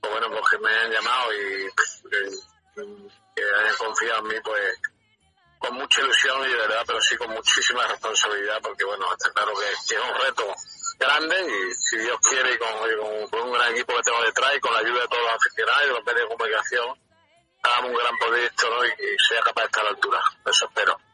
[0.02, 1.70] bueno, pues me hayan llamado y
[2.10, 4.80] que, hayan confiado en mí, pues
[5.60, 9.52] con mucha ilusión y de verdad, pero sí con muchísima responsabilidad, porque bueno, está claro
[9.56, 10.56] que, es un reto
[10.98, 14.74] grande y si Dios quiere y con un gran equipo que tengo detrás y con
[14.74, 17.00] la ayuda de todos los aficionados y de los medios de comunicación,
[17.64, 18.86] hagamos un gran proyecto ¿no?
[18.86, 20.22] y, y sea capaz de estar a la altura.
[20.46, 21.09] Eso espero.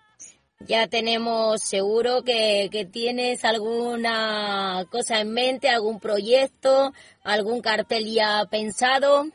[0.60, 6.94] Ya tenemos seguro que, que tienes alguna cosa en mente, algún proyecto,
[7.24, 9.26] algún cartel ya pensado.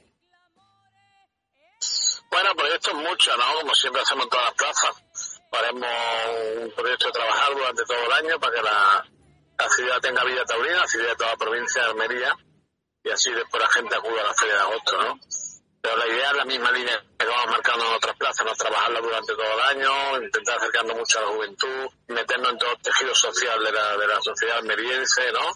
[2.30, 3.60] Bueno, proyectos muchos, ¿no?
[3.60, 5.04] Como siempre hacemos en todas las plazas.
[5.52, 5.88] Haremos
[6.62, 9.06] un proyecto de trabajar durante todo el año para que la,
[9.58, 12.36] la ciudad tenga vida taurina, la ciudad de toda la provincia de Almería,
[13.04, 15.20] y así después la gente acuda a la feria de agosto, ¿no?
[15.82, 18.52] Pero la idea es la misma línea que vamos marcando en otras plazas, ¿no?
[18.54, 22.82] Trabajarla durante todo el año, intentar acercarnos mucho a la juventud, meternos en todo el
[22.82, 25.52] tejido social de la, de la sociedad almeriense, ¿no?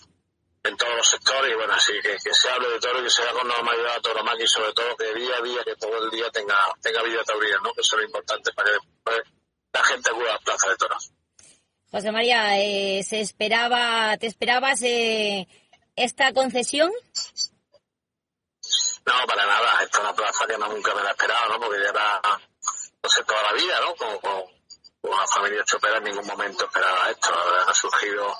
[0.62, 3.10] En todos los sectores, y bueno, así que, que se hable de todo y que
[3.10, 6.02] se haga con normalidad a Tauromaquia y sobre todo que día a día, que todo
[6.02, 7.72] el día tenga, tenga vida taurina, ¿no?
[7.74, 9.16] Que eso es lo importante para que después
[9.74, 11.10] la gente acuda a las plazas de toros.
[11.90, 15.46] José María, eh, ¿se esperaba, te esperabas eh,
[15.96, 16.90] esta concesión?
[19.06, 19.82] No, para nada.
[19.82, 21.60] Esta es una plaza que no, nunca me la esperaba, ¿no?
[21.60, 22.20] Porque ya era,
[23.02, 23.94] no sé, toda la vida, ¿no?
[23.94, 24.42] Con, con
[25.02, 27.30] una familia chopera en ningún momento esperaba esto.
[27.30, 28.34] La verdad ha surgido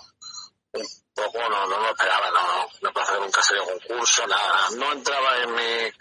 [0.72, 0.84] un
[1.14, 2.68] poco, no, no lo esperaba, no, no.
[2.80, 4.70] Una plaza que nunca salió concurso, nada.
[4.76, 5.92] No entraba en mi,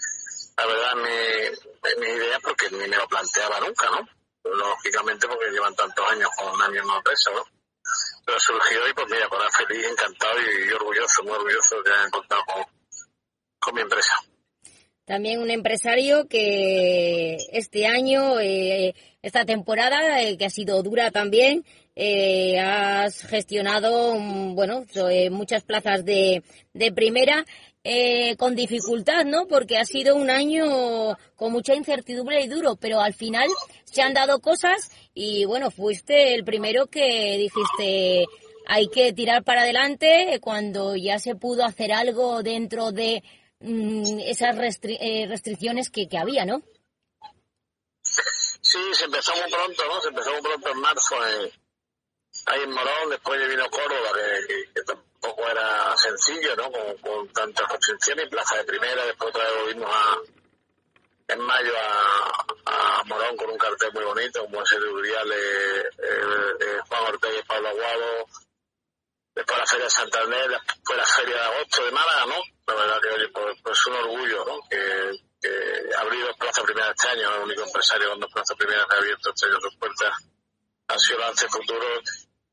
[0.57, 4.07] la verdad, mi, en mi idea porque ni me lo planteaba nunca, ¿no?
[4.43, 7.45] Lógicamente porque llevan tantos años con un año en la empresa, ¿no?
[8.25, 12.41] Pero surgió y pues mira, con feliz, encantado y, orgulloso, muy orgulloso de hayan contado
[12.45, 12.65] con,
[13.59, 14.17] con mi empresa.
[15.05, 21.65] También un empresario que este año, eh, esta temporada, eh, que ha sido dura también,
[21.95, 26.43] eh, has gestionado, mm, bueno, eh, muchas plazas de,
[26.73, 27.45] de primera
[28.37, 29.45] con dificultad, ¿no?
[29.45, 33.49] Porque ha sido un año con mucha incertidumbre y duro, pero al final
[33.83, 38.25] se han dado cosas y bueno, fuiste el primero que dijiste
[38.67, 43.21] hay que tirar para adelante cuando ya se pudo hacer algo dentro de
[43.63, 46.61] mm, esas eh, restricciones que, había, ¿no?
[48.01, 50.01] Sí, se empezó muy pronto, ¿no?
[50.01, 51.51] Se empezó muy pronto en marzo, en,
[52.47, 54.11] ahí en Morón, después vino Córdoba,
[54.73, 56.71] que, tampoco era sencillo, ¿no?
[56.71, 60.17] Con, con tantas restricciones plaza de primera, después otra vez volvimos a,
[61.29, 66.53] en mayo a, a Morón con un cartel muy bonito, como ese de Uriales, eh,
[66.59, 68.25] eh, Juan Ortega y Pablo Aguado,
[69.35, 72.41] después la Feria de Santander, después la Feria de Agosto de Málaga, ¿no?
[72.67, 74.59] La verdad que, oye, pues, pues es un orgullo, ¿no?
[74.69, 75.11] Que,
[75.41, 78.95] que abrí dos plazas primeras este año, el único empresario con dos plazas primeras que
[78.95, 80.13] ha abierto este año sus puertas
[80.87, 81.85] ha sido Lance Futuro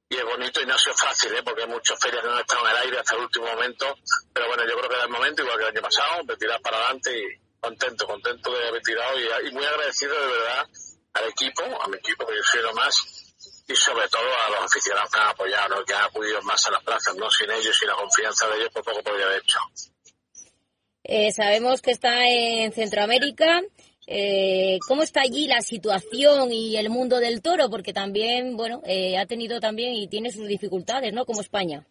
[0.09, 1.43] y es bonito y no ha sido fácil, ¿eh?
[1.45, 3.95] porque hay muchas ferias que no han estado en el aire hasta el último momento,
[4.33, 6.61] pero bueno, yo creo que era el momento, igual que el año pasado, de tirar
[6.61, 10.69] para adelante y contento, contento de haber tirado y, y muy agradecido de verdad
[11.13, 13.30] al equipo, a mi equipo, que yo soy lo más,
[13.71, 15.85] y sobre todo a los aficionados que han apoyado, ¿no?
[15.85, 17.31] que han acudido más a las plazas, ¿no?
[17.31, 19.59] Sin ellos y la confianza de ellos, pues poco podría haber hecho.
[21.05, 23.63] Eh, sabemos que está en Centroamérica.
[24.07, 27.71] Eh, ¿Cómo está allí la situación y el mundo del toro?
[27.71, 31.25] Porque también, bueno, eh, ha tenido también y tiene sus dificultades, ¿no?
[31.25, 31.87] Como España.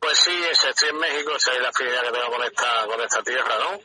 [0.00, 3.22] Pues sí, estoy en México, esa es la afinidad que tengo con esta, con esta
[3.22, 3.80] tierra, ¿no?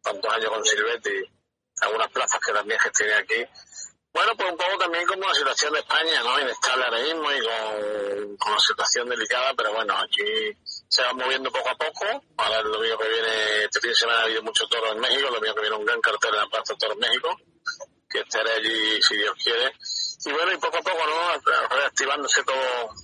[0.00, 1.32] Tantos años con Silvetti,
[1.80, 3.44] algunas plazas que también gestioné aquí.
[4.16, 6.40] Bueno, pues un poco también como la situación de España, ¿no?
[6.40, 7.38] Inestable ahora mismo y
[8.38, 10.56] con, una situación delicada, pero bueno, aquí
[10.88, 12.06] se va moviendo poco a poco.
[12.38, 15.28] Ahora el domingo que viene, este fin de semana ha habido mucho toro en México,
[15.28, 17.28] el domingo que viene un gran cartel en la Plaza Toro en México,
[18.08, 19.74] que estaré allí si Dios quiere.
[20.24, 21.68] Y bueno, y poco a poco, ¿no?
[21.76, 22.94] Reactivándose todo,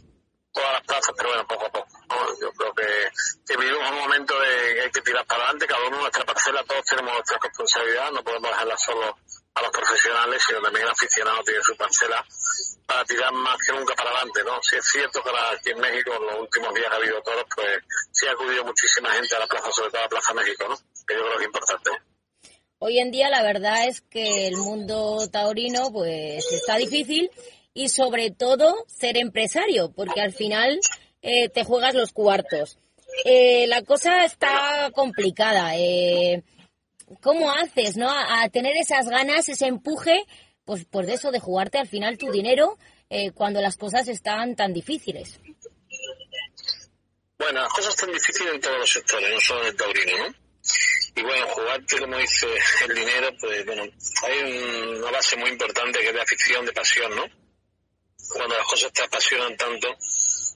[0.50, 1.88] todas las plazas, pero bueno, poco a poco.
[2.08, 2.40] ¿no?
[2.40, 3.12] Yo creo que,
[3.46, 6.64] que vivimos un momento de que hay que tirar para adelante, cada uno nuestra parcela,
[6.64, 9.14] todos tenemos nuestra responsabilidad, no podemos dejarla solo
[9.55, 12.24] a los profesionales, sino también el aficionado tiene su parcela
[12.86, 14.62] para tirar más que nunca para adelante, ¿no?
[14.62, 17.78] Si es cierto que aquí en México en los últimos días ha habido toros, pues
[18.12, 20.76] sí ha acudido muchísima gente a la plaza, sobre todo a la Plaza México, ¿no?
[21.07, 21.90] Que yo creo que es importante.
[22.78, 27.30] Hoy en día la verdad es que el mundo taurino pues está difícil
[27.74, 30.80] y sobre todo ser empresario, porque al final
[31.22, 32.78] eh, te juegas los cuartos.
[33.24, 35.76] Eh, la cosa está complicada.
[35.76, 36.42] Eh,
[37.20, 38.10] ¿Cómo haces, no?
[38.10, 40.24] A, tener esas ganas, ese empuje,
[40.64, 42.78] pues, pues de eso, de jugarte al final tu dinero
[43.10, 45.40] eh, cuando las cosas están tan difíciles.
[47.38, 50.34] Bueno, las cosas están difíciles en todos los sectores, no solo en el taurino, ¿no?
[51.14, 52.46] Y bueno, jugarte, como dice
[52.88, 54.52] el dinero, pues bueno, hay
[54.96, 57.26] una base muy importante que es de afición, de pasión, ¿no?
[58.28, 59.88] Cuando las cosas te apasionan tanto,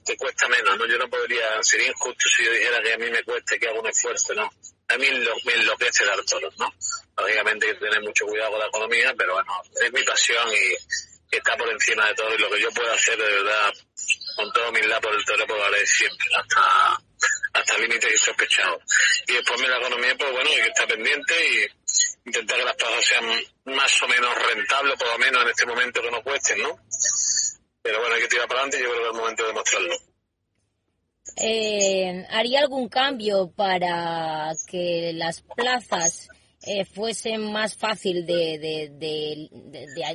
[0.05, 0.87] te cuesta menos, ¿no?
[0.87, 3.81] Yo no podría, sería injusto si yo dijera que a mí me cueste que hago
[3.81, 4.49] un esfuerzo, ¿no?
[4.89, 6.73] A mí lo- me enloquece dar toros, ¿no?
[7.17, 11.35] Lógicamente hay que tener mucho cuidado con la economía, pero bueno, es mi pasión y
[11.35, 13.73] está por encima de todo y lo que yo pueda hacer de verdad
[14.37, 17.01] con toda humildad por el toro, pues lo haré siempre, hasta,
[17.53, 18.81] hasta límites insospechados.
[19.27, 21.67] Y después de la economía, pues bueno, hay que estar pendiente y
[22.27, 23.25] intentar que las plazas sean
[23.65, 26.79] más o menos rentables, por lo menos en este momento que no cuesten, ¿no?
[27.81, 29.47] Pero bueno, hay que tirar para adelante y yo creo que es el momento de
[29.49, 29.97] demostrarlo.
[31.39, 36.27] Eh, ¿Haría algún cambio para que las plazas
[36.63, 39.49] eh, fuesen más fácil de, de, de,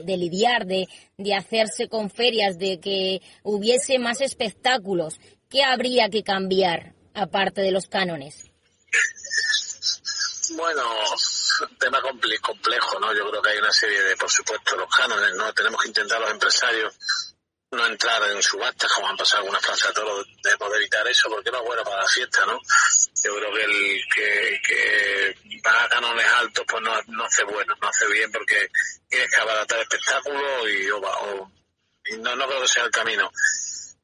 [0.04, 0.88] de- lidiar, de,
[1.34, 5.20] hacerse con ferias, de que hubiese más espectáculos?
[5.48, 8.50] ¿Qué habría que cambiar aparte de los cánones?
[10.56, 10.82] Bueno,
[11.78, 13.14] tema comple- complejo, ¿no?
[13.14, 15.52] Yo creo que hay una serie de, por supuesto, los cánones, ¿no?
[15.54, 16.94] Tenemos que intentar los empresarios
[17.72, 21.28] no entrar en subastas, como han pasado algunas plazas de toros, de poder evitar eso,
[21.30, 22.58] porque no es bueno para la fiesta, ¿no?
[23.24, 27.74] Yo creo que el que, que va a cánones altos, pues no, no hace bueno,
[27.80, 28.68] no hace bien, porque
[29.08, 31.52] tienes que abaratar espectáculos y, o, o-
[32.04, 33.30] y no, no creo que sea el camino.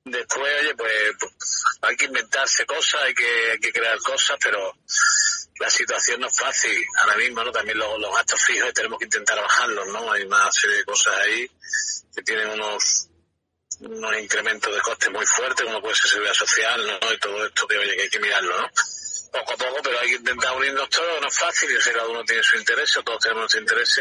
[0.05, 1.35] Después, oye, pues, pues,
[1.83, 4.73] hay que inventarse cosas, hay que, hay que crear cosas, pero
[5.61, 7.53] la situación no es fácil ahora mismo, ¿no?
[7.53, 10.11] También los, los gastos fijos tenemos que intentar bajarlos, ¿no?
[10.13, 11.51] Hay una serie de cosas ahí
[12.15, 13.08] que tienen unos
[13.81, 17.13] unos incrementos de costes muy fuertes, como puede ser seguridad social, ¿no?
[17.13, 18.69] Y todo esto que, hay que mirarlo, ¿no?
[19.33, 21.97] Poco a poco, pero hay que intentar unirnos todos, no es fácil, yo sé que
[21.97, 24.01] cada uno tiene su interés, todos tenemos nuestro interés,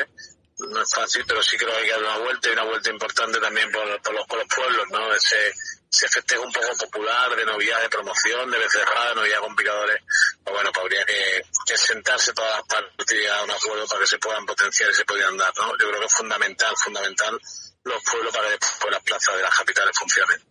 [0.60, 2.90] no es fácil, pero sí creo que hay que dar una vuelta y una vuelta
[2.90, 5.14] importante también por, los, por los pueblos, ¿no?
[5.14, 5.54] Ese,
[5.92, 10.02] ese festejo un poco popular de novilladas de promoción, de becerrada, de novilladas con picadores,
[10.44, 11.44] pues bueno, pues habría que,
[11.78, 15.06] sentarse todas las partes y a un acuerdo para que se puedan potenciar y se
[15.06, 15.78] puedan dar, ¿no?
[15.78, 17.40] Yo creo que es fundamental, fundamental
[17.88, 20.42] los pueblos para que después las plazas de las capitales funcionen.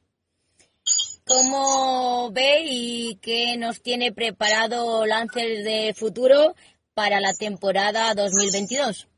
[1.26, 6.55] ¿Cómo ve y qué nos tiene preparado Lancer de futuro
[6.95, 9.09] para la temporada 2022?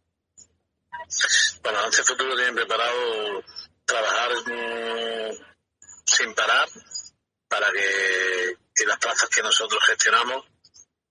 [1.63, 3.43] Bueno, Lance Futuro tiene preparado
[3.85, 5.33] trabajar mm,
[6.05, 6.69] sin parar
[7.49, 10.45] para que, que las plazas que nosotros gestionamos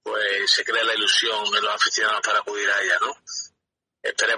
[0.03, 3.13] pues se cree la ilusión en los aficionados para acudir a ellas, ¿no?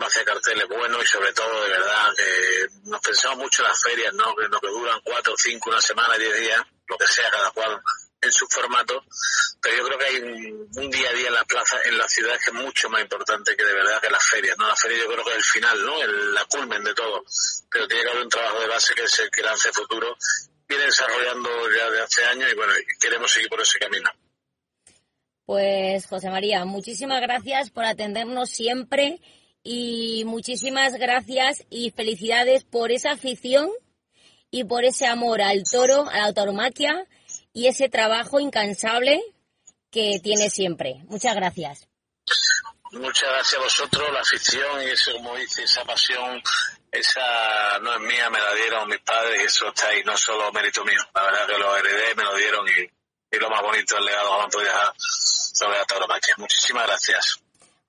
[0.09, 4.13] Hacer carteles buenos y sobre todo, de verdad, que nos pensamos mucho en las ferias,
[4.15, 4.35] ¿no?
[4.35, 7.79] Que, no, que duran cuatro, cinco, una semana, diez días, lo que sea, cada cual
[8.21, 9.05] en su formato,
[9.61, 12.43] pero yo creo que hay un, día a día en las plazas, en las ciudades
[12.43, 14.67] que es mucho más importante que de verdad que las ferias, ¿no?
[14.67, 16.01] La feria yo creo que es el final, ¿no?
[16.01, 17.23] El, la culmen de todo,
[17.69, 20.17] pero tiene que haber un trabajo de base que es el que lance futuro,
[20.67, 24.09] viene desarrollando ya de hace años y bueno, queremos seguir por ese camino.
[25.45, 29.19] Pues José María, muchísimas gracias por atendernos siempre
[29.63, 33.69] y muchísimas gracias y felicidades por esa afición
[34.51, 37.05] y por ese amor al toro, a la tauromaquia
[37.53, 39.21] y ese trabajo incansable
[39.91, 41.01] que tiene siempre.
[41.05, 41.87] Muchas gracias.
[42.91, 46.41] Muchas gracias a vosotros, la afición y eso, como dice, esa pasión
[46.91, 50.51] esa no es mía, me la dieron mis padres y eso está ahí, no solo
[50.51, 50.99] mérito mío.
[51.13, 54.29] La verdad que lo heredé, me lo dieron y, y lo más bonito, el legado
[54.29, 56.33] que me han podido dejar sobre la tauromaquia.
[56.37, 57.39] Muchísimas gracias.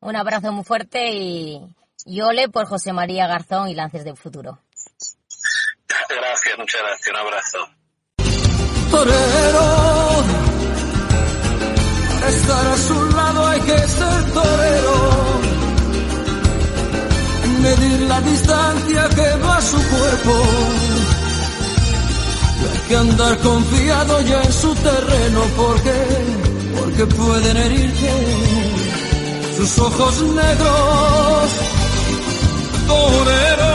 [0.01, 1.61] Un abrazo muy fuerte y,
[2.07, 4.59] y ole por José María Garzón y Lances del Futuro.
[6.09, 7.59] Gracias, muchas gracias, un abrazo.
[8.90, 10.01] torero.
[12.14, 15.40] Para estar a su lado hay que ser torero.
[17.61, 20.44] Medir la distancia que va a su cuerpo.
[22.61, 25.94] Y hay que andar confiado ya en su terreno porque,
[26.78, 28.60] porque pueden herirte
[29.61, 31.51] sus ojos negros.
[32.87, 33.75] Torero,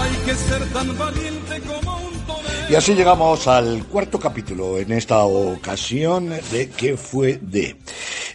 [0.00, 1.83] hay que ser tan valiente como
[2.74, 7.76] Y así llegamos al cuarto capítulo en esta ocasión de ¿Qué fue de?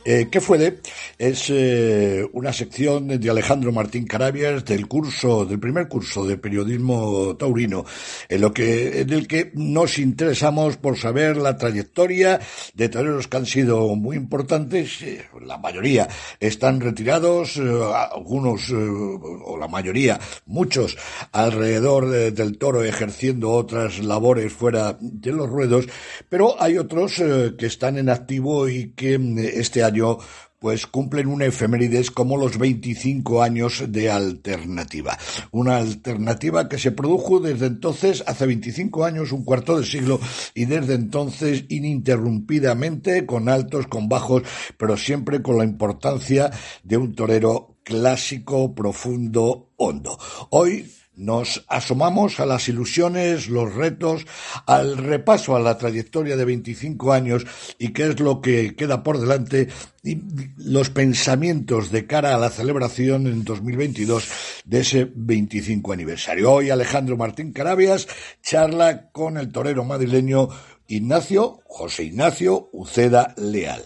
[0.05, 0.79] Eh, ¿Qué fue de?
[1.17, 7.35] Es eh, una sección de Alejandro Martín Carabias del curso, del primer curso de periodismo
[7.35, 7.83] taurino,
[8.29, 12.39] en lo que, en el que nos interesamos por saber la trayectoria
[12.73, 16.07] de toreros que han sido muy importantes, eh, la mayoría
[16.39, 20.95] están retirados, algunos, o la mayoría, muchos,
[21.33, 25.87] alrededor de- del toro ejerciendo otras labores fuera de los ruedos,
[26.29, 30.17] pero hay otros eh, que están en activo y que mm, este año
[30.59, 35.17] pues cumplen una efemérides como los 25 años de alternativa.
[35.51, 40.19] Una alternativa que se produjo desde entonces, hace 25 años, un cuarto de siglo,
[40.53, 44.43] y desde entonces ininterrumpidamente, con altos, con bajos,
[44.77, 46.51] pero siempre con la importancia
[46.83, 50.19] de un torero clásico, profundo, hondo.
[50.49, 50.85] Hoy
[51.19, 54.25] nos asomamos a las ilusiones, los retos,
[54.65, 57.45] al repaso a la trayectoria de 25 años
[57.77, 59.67] y qué es lo que queda por delante
[60.01, 60.17] y
[60.55, 64.29] los pensamientos de cara a la celebración en 2022
[64.63, 66.53] de ese 25 aniversario.
[66.53, 68.07] Hoy Alejandro Martín Carabias
[68.41, 70.47] charla con el torero madrileño
[70.87, 73.83] Ignacio, José Ignacio Uceda Leal.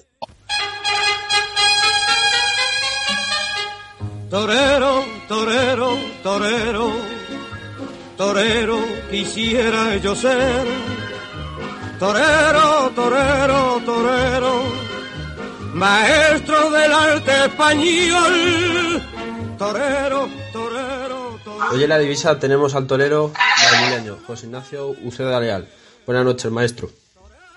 [4.34, 6.92] Torero, torero, torero,
[8.18, 10.66] torero, quisiera yo ser.
[12.00, 14.64] Torero, torero, torero,
[15.74, 19.02] maestro del arte español.
[19.58, 21.72] Torero, torero, torero.
[21.72, 23.32] Hoy en la divisa tenemos al torero
[23.72, 25.70] madrileño, José Ignacio Uceda Leal.
[26.06, 26.90] Buenas noches, maestro.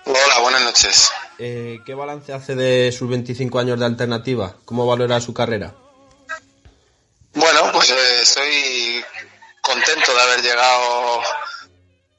[0.05, 1.11] Hola, buenas noches.
[1.39, 4.55] Eh, ¿Qué balance hace de sus 25 años de alternativa?
[4.63, 5.75] ¿Cómo valora su carrera?
[7.33, 9.03] Bueno, pues eh, estoy
[9.67, 11.21] contento de haber llegado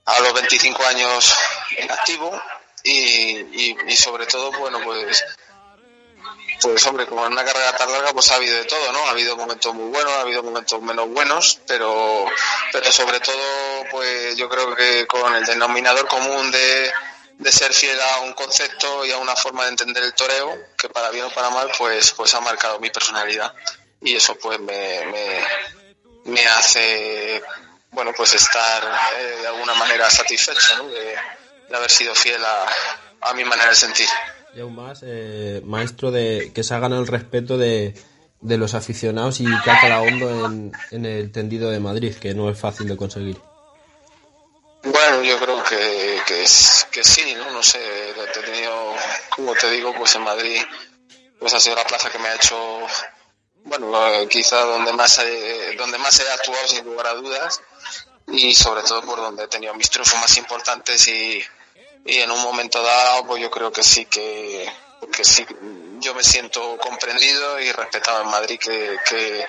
[0.05, 1.34] a los 25 años
[1.76, 2.40] en activo
[2.84, 5.24] y, y- sobre todo, bueno, pues
[6.61, 9.07] pues hombre, como en una carrera tan larga, pues ha habido de todo, ¿no?
[9.07, 12.26] Ha habido momentos muy buenos, ha habido momentos menos buenos, pero,
[12.72, 16.92] pero sobre todo, pues yo creo que con el denominador común de,
[17.38, 20.88] de ser fiel a un concepto y a una forma de entender el toreo, que
[20.88, 23.55] para bien o para mal, pues, pues ha marcado mi personalidad.
[24.01, 25.44] Y eso pues me, me,
[26.29, 27.43] me hace,
[27.91, 28.83] bueno, pues estar
[29.18, 30.89] eh, de alguna manera satisfecho, ¿no?
[30.89, 31.16] De,
[31.68, 32.66] de haber sido fiel a,
[33.29, 34.09] a mi manera de sentir.
[34.55, 37.95] Y aún más, eh, maestro, de que se ha ganado el respeto de,
[38.41, 42.35] de los aficionados y que ha calado hondo en, en el tendido de Madrid, que
[42.35, 43.37] no es fácil de conseguir.
[44.85, 47.51] Bueno, yo creo que, que, sí, ¿no?
[47.51, 47.79] No sé,
[48.11, 48.95] he tenido,
[49.35, 50.62] como te digo, pues en Madrid,
[51.39, 52.57] pues ha sido la plaza que me ha hecho,
[53.69, 53.93] bueno,
[54.29, 57.61] quizá donde más, he, donde más he actuado sin lugar a dudas
[58.27, 61.41] y sobre todo por donde he tenido mis triunfos más importantes y,
[62.05, 64.69] y en un momento dado, pues yo creo que sí que,
[65.12, 65.47] que sí,
[66.01, 69.45] yo me siento comprendido y respetado en Madrid, que, que,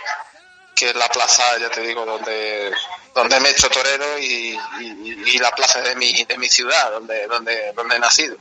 [0.75, 2.71] que es la plaza, ya te digo, donde,
[3.13, 6.91] donde me he hecho torero y, y- y la plaza de mi, de mi ciudad,
[6.91, 8.37] donde, donde, donde he nacido.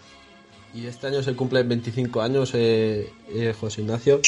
[0.74, 4.20] Y este año se cumplen 25 años, eh, eh, José Ignacio.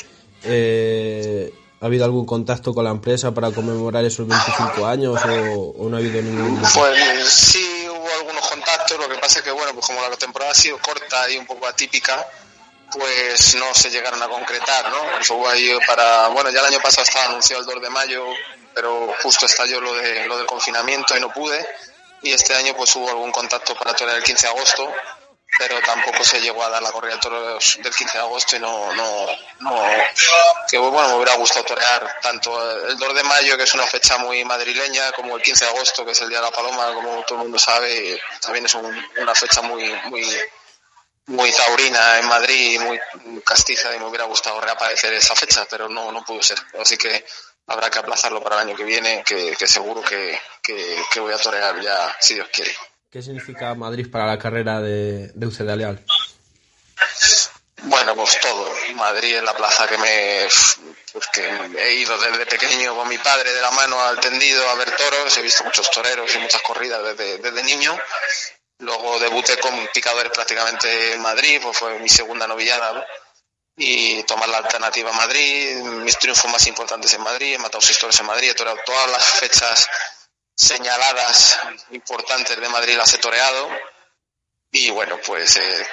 [0.44, 5.96] Eh, ¿Ha habido algún contacto con la empresa para conmemorar esos 25 años o, no
[5.96, 6.60] ha habido ningún...
[6.74, 10.52] Pues sí hubo algunos contactos, lo que pasa es que bueno, pues como la temporada
[10.52, 12.26] ha sido corta y un poco atípica,
[12.92, 15.18] pues no se llegaron a concretar, ¿no?
[15.18, 18.24] Eso hubo ahí para, bueno, ya el año pasado estaba anunciado el 2 de mayo,
[18.74, 21.66] pero justo estalló lo de lo del confinamiento y no pude.
[22.22, 24.92] Y este año pues hubo algún contacto para torear el 15 de agosto,
[25.60, 29.26] pero tampoco se llegó a dar la corrida del 15 de agosto y no, no,
[29.60, 29.82] no,
[30.66, 34.16] que bueno, me hubiera gustado torear tanto el 2 de mayo, que es una fecha
[34.16, 37.22] muy madrileña, como el 15 de agosto, que es el Día de la Paloma, como
[37.24, 40.26] todo el mundo sabe, también es un- una fecha muy, muy,
[41.26, 42.98] muy taurina en Madrid muy
[43.44, 46.58] castiza y me hubiera gustado reaparecer esa fecha, pero no, no pudo ser.
[46.80, 47.26] Así que
[47.66, 51.78] habrá que aplazarlo para el año que viene, que, seguro que, que voy a torear
[51.82, 52.74] ya, si Dios quiere.
[53.10, 56.04] ¿Qué significa Madrid para la carrera de, de UCD Aleal?
[57.82, 58.72] Bueno, pues todo.
[58.94, 60.46] Madrid es la plaza que me
[61.12, 64.76] pues que he ido desde pequeño con mi padre de la mano al tendido a
[64.76, 67.98] ver toros, he visto muchos toreros y muchas corridas desde, desde niño.
[68.78, 72.92] Luego debuté con picadores prácticamente en Madrid, pues fue mi segunda novillada.
[72.92, 73.04] ¿no?
[73.76, 77.98] Y tomar la alternativa a Madrid, mis triunfos más importantes en Madrid, he matado seis
[77.98, 79.88] toros en Madrid, he toreado todas las fechas
[80.60, 81.58] señaladas
[81.90, 83.68] importantes de Madrid las he toreado.
[84.70, 85.86] Y bueno, pues eh,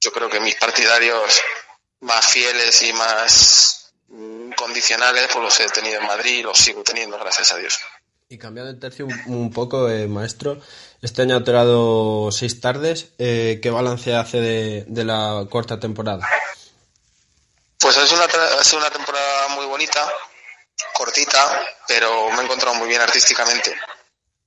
[0.00, 1.40] yo creo que mis partidarios
[2.00, 3.92] más fieles y más
[4.56, 7.78] condicionales pues los he tenido en Madrid y los sigo teniendo, gracias a Dios.
[8.28, 10.60] Y cambiando de tercio un, un poco, eh, maestro,
[11.02, 13.10] este año ha toreado seis tardes.
[13.18, 16.26] Eh, ¿Qué balance hace de, de la corta temporada?
[17.78, 20.10] Pues es una, ha sido una temporada muy bonita,
[20.94, 23.74] cortita, pero me he encontrado muy bien artísticamente.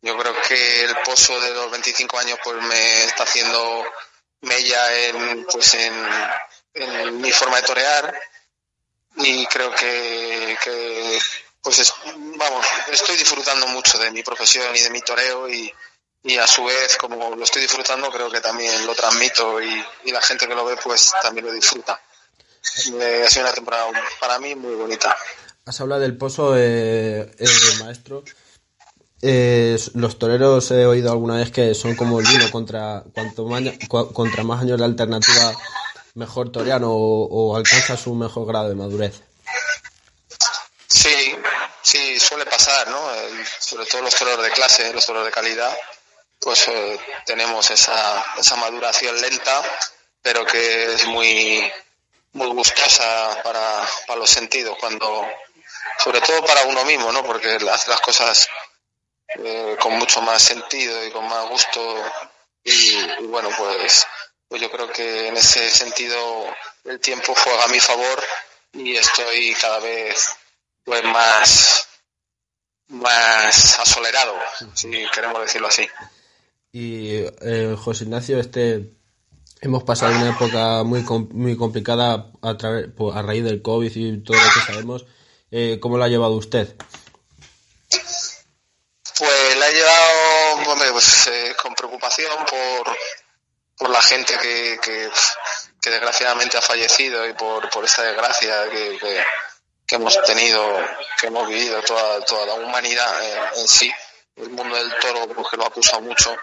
[0.02, 3.84] Yo creo que el pozo de los 25 años pues me está haciendo
[4.42, 8.20] mella en, pues en, mi forma de torear
[9.18, 11.20] y creo que, que
[11.62, 11.94] pues es-
[12.38, 15.74] vamos, estoy disfrutando mucho de mi profesión y de mi toreo y,
[16.24, 20.12] y a su vez como lo estoy disfrutando creo que también lo transmito y, y
[20.12, 22.00] la gente que lo ve pues también lo disfruta.
[23.02, 25.18] Eh, ha sido una temporada para mí muy bonita.
[25.70, 27.48] Has hablado del pozo, eh, eh,
[27.84, 28.24] maestro.
[29.22, 34.12] Eh, los toreros he oído alguna vez que son como el vino, contra, cuanto cua-
[34.12, 35.54] contra más años de alternativa,
[36.16, 39.22] mejor torean o, alcanzas un mejor grado de madurez.
[40.88, 41.36] Sí,
[41.84, 43.00] sí, suele pasar, ¿no?
[43.60, 45.78] Sobre todo los toros de clase, los toros de calidad,
[46.40, 49.62] pues eh, tenemos esa, esa maduración lenta,
[50.24, 51.62] pero que es muy,
[52.34, 55.28] muy gustosa para, para los sentidos, cuando,
[56.04, 57.24] sobre todo para uno mismo, ¿no?
[57.24, 58.48] Porque hace las cosas
[59.36, 61.82] eh, con mucho más sentido y con más gusto
[62.64, 64.06] y, bueno, pues,
[64.48, 66.46] pues yo creo que en ese sentido
[66.86, 68.24] el tiempo juega a mi favor
[68.74, 70.30] y estoy cada vez
[70.84, 71.88] pues más
[72.88, 74.36] más asolerado,
[74.74, 75.88] si queremos decirlo así.
[76.72, 78.92] Y eh, José Ignacio, este
[79.62, 81.02] hemos pasado una época muy
[81.32, 82.58] muy complicada a,
[82.98, 85.06] po- a raíz del COVID y todo lo que sabemos.
[85.52, 86.76] Eh, ¿Cómo lo ha llevado usted?
[89.18, 92.98] Pues la he llevado hombre, pues, eh, con preocupación por,
[93.78, 95.10] por la gente que, que,
[95.90, 99.26] desgraciadamente ha fallecido y por, por esta desgracia que,
[99.88, 100.64] que, hemos tenido,
[101.20, 103.92] que hemos vivido toda, toda la humanidad en sí.
[104.36, 106.34] El mundo del toro pues, que lo ha acusado mucho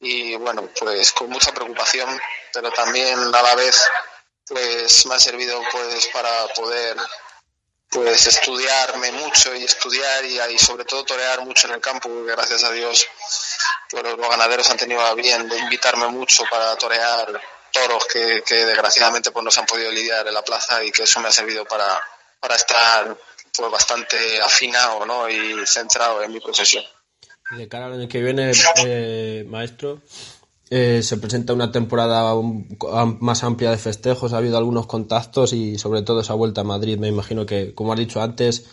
[0.00, 2.08] y bueno, pues con mucha preocupación,
[2.52, 3.84] pero también a la vez
[4.46, 6.96] pues me ha servido pues para poder
[7.90, 12.64] pues estudiarme mucho y estudiar y, sobre todo torear mucho en el campo, porque gracias
[12.64, 13.06] a Dios
[13.90, 17.40] pues, los ganaderos han tenido bien de invitarme mucho para torear
[17.72, 21.04] toros que, que desgraciadamente pues no se han podido lidiar en la plaza y que
[21.04, 22.00] eso me ha servido para,
[22.40, 23.16] para estar
[23.56, 25.28] pues bastante afinado ¿no?
[25.28, 26.84] y centrado en mi profesión.
[27.50, 28.52] Y De cara al año que viene,
[28.84, 30.02] eh, maestro,
[30.70, 32.34] eh, se presenta una temporada
[33.20, 36.98] más amplia de festejos, ha habido algunos contactos y sobre todo esa vuelta a Madrid.
[36.98, 38.64] Me imagino que, como has dicho antes,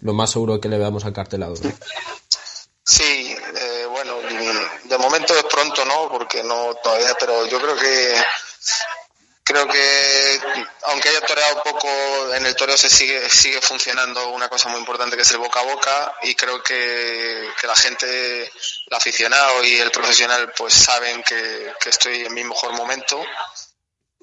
[0.00, 1.54] lo más seguro es que le veamos acartelado.
[1.62, 1.72] ¿no?
[2.82, 4.16] Sí, eh, bueno,
[4.84, 6.08] de momento es pronto, ¿no?
[6.10, 8.14] Porque no todavía, pero yo creo que
[9.44, 10.40] creo que
[10.86, 11.88] aunque haya toreado poco,
[12.34, 15.60] en el toreo se sigue sigue funcionando una cosa muy importante que es el boca
[15.60, 18.50] a boca y creo que, que la gente,
[18.86, 23.20] el aficionado y el profesional, pues saben que, que estoy en mi mejor momento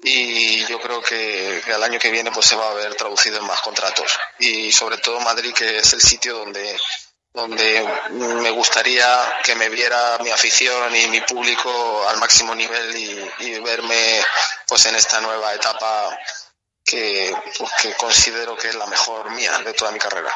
[0.02, 3.46] y yo creo que, al año que viene pues se va a ver traducido en
[3.46, 6.76] más contratos y sobre todo Madrid que es el sitio donde
[7.34, 9.06] donde me gustaría
[9.42, 14.20] que me viera mi afición y mi público al máximo nivel y, y verme
[14.68, 16.18] pues en esta nueva etapa
[16.84, 20.30] que, pues, que considero que es la mejor mía de toda mi carrera.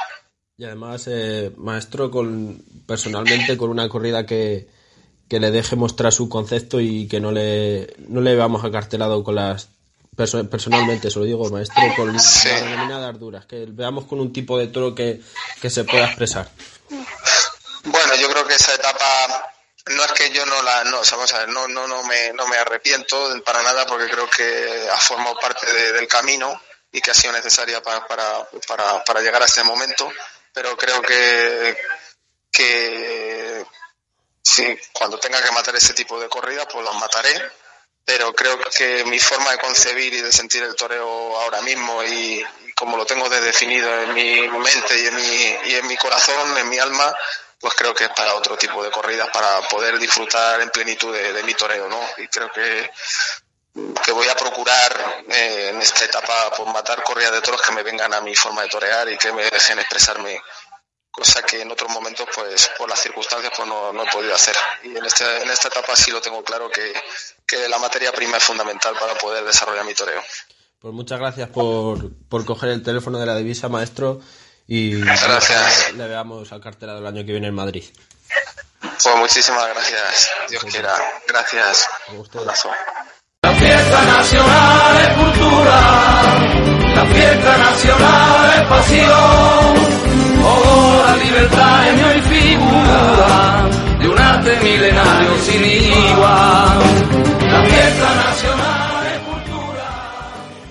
[0.56, 4.68] Y además, eh, maestro, con, personalmente con una corrida que,
[5.28, 9.34] que le deje mostrar su concepto y que no le, no le veamos acartelado con
[9.34, 9.68] las...
[10.16, 14.58] perso- personalmente, se lo digo, maestro, con las denominadas duras, que veamos con un tipo
[14.58, 15.20] de toro que,
[15.60, 16.48] que se pueda expresar.
[17.84, 19.04] Bueno, yo creo que esa etapa
[19.94, 22.02] no es que yo no la no, o sea, vamos a ver, no no no
[22.02, 26.60] me no me arrepiento para nada porque creo que ha formado parte de- del camino
[26.90, 30.08] y que ha sido necesaria para, para, para, para llegar a ese momento,
[30.52, 31.76] pero creo que
[32.56, 33.64] que
[34.42, 37.50] sí, cuando tenga que matar ese tipo de corrida, pues los mataré
[38.06, 42.40] pero creo que mi forma de concebir y de sentir el toreo ahora mismo y,
[42.64, 45.96] y como lo tengo de definido en mi mente y en mi, y en mi
[45.96, 47.12] corazón, en mi alma,
[47.58, 51.32] pues creo que es para otro tipo de corridas, para poder disfrutar en plenitud de,
[51.32, 52.00] de mi toreo, ¿no?
[52.18, 52.88] Y creo que,
[54.04, 57.82] que voy a procurar eh, en esta etapa pues, matar corridas de toros que me
[57.82, 60.40] vengan a mi forma de torear y que me dejen expresarme
[61.16, 64.54] cosa que en otros momentos pues por las circunstancias pues no, no he podido hacer
[64.84, 66.92] y en, este, en esta etapa sí lo tengo claro que,
[67.46, 70.20] que la materia prima es fundamental para poder desarrollar mi toreo.
[70.78, 74.20] Pues muchas gracias por, por coger el teléfono de la divisa, maestro,
[74.66, 75.94] y Gracias.
[75.94, 77.84] le veamos al cartera del año que viene en Madrid.
[78.80, 80.98] Pues muchísimas gracias, Dios quiera.
[81.26, 81.88] Gracias.
[82.08, 82.70] Un abrazo.
[83.42, 85.80] La fiesta nacional es cultura,
[86.94, 90.05] la fiesta nacional es pasión.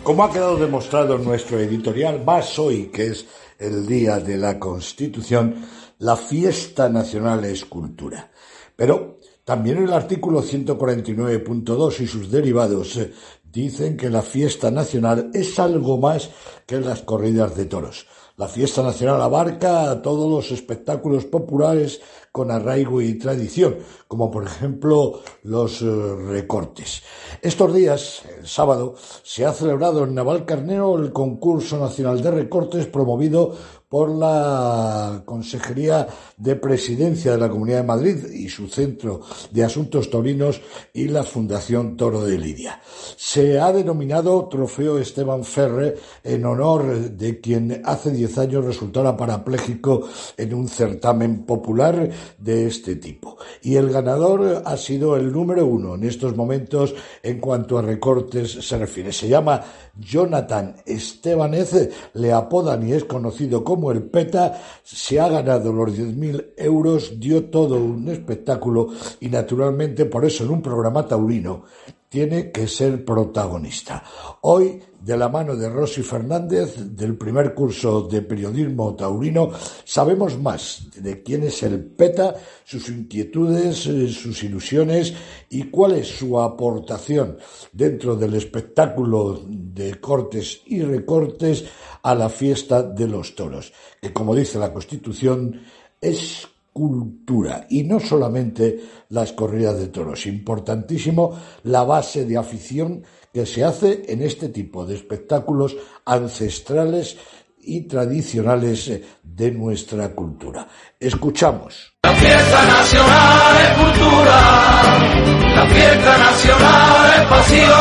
[0.03, 3.25] Como ha quedado demostrado en nuestro editorial, más hoy, que es
[3.57, 5.55] el Día de la Constitución,
[5.99, 8.29] la fiesta nacional es cultura.
[8.75, 13.13] Pero también el artículo 149.2 y sus derivados eh,
[13.43, 16.29] dicen que la fiesta nacional es algo más
[16.65, 18.05] que las corridas de toros.
[18.37, 22.01] La fiesta nacional abarca a todos los espectáculos populares
[22.33, 23.77] con arraigo y tradición,
[24.09, 25.85] como por ejemplo los eh,
[26.27, 27.01] recortes.
[27.41, 33.55] Estos días, el sábado, se ha celebrado en Navalcarnero el concurso nacional de recortes promovido
[33.95, 39.21] por la Consejería de Presidencia de la Comunidad de Madrid y su Centro
[39.51, 40.59] de Asuntos Taurinos
[40.91, 42.81] y la Fundación Toro de Lidia.
[43.15, 50.09] Se ha denominado Trofeo Esteban Ferre en honor de quien hace diez años resultara parapléjico
[50.35, 53.37] en un certamen popular de este tipo.
[53.61, 56.93] Y el ganador ha sido el número uno en estos momentos
[57.23, 59.13] en cuanto a recortes se refiere.
[59.13, 59.63] Se llama
[59.97, 66.53] Jonathan Estebanez, le apodan y es conocido como el PETA, se ha ganado los 10.000
[66.57, 71.63] euros, dio todo un espectáculo y naturalmente por eso en un programa taurino
[72.09, 74.03] tiene que ser protagonista.
[74.41, 79.51] Hoy, de la mano de Rosy Fernández, del primer curso de periodismo taurino,
[79.83, 85.13] sabemos más de quién es el PETA, sus inquietudes, eh, sus ilusiones
[85.49, 87.37] y cuál es su aportación
[87.71, 91.65] dentro del espectáculo de cortes y recortes
[92.01, 95.61] a la fiesta de los toros, que como dice la Constitución
[95.99, 100.25] es cultura y no solamente las corridas de toros.
[100.25, 101.31] Importantísimo
[101.63, 103.01] la base de afición
[103.33, 107.15] que se hace en este tipo de espectáculos ancestrales
[107.61, 110.67] y tradicionales eh, de nuestra cultura.
[110.99, 111.93] Escuchamos.
[112.03, 117.75] La fiesta nacional es cultura, la fiesta nacional es pasión.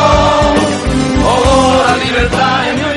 [1.21, 2.94] Oh, la libertad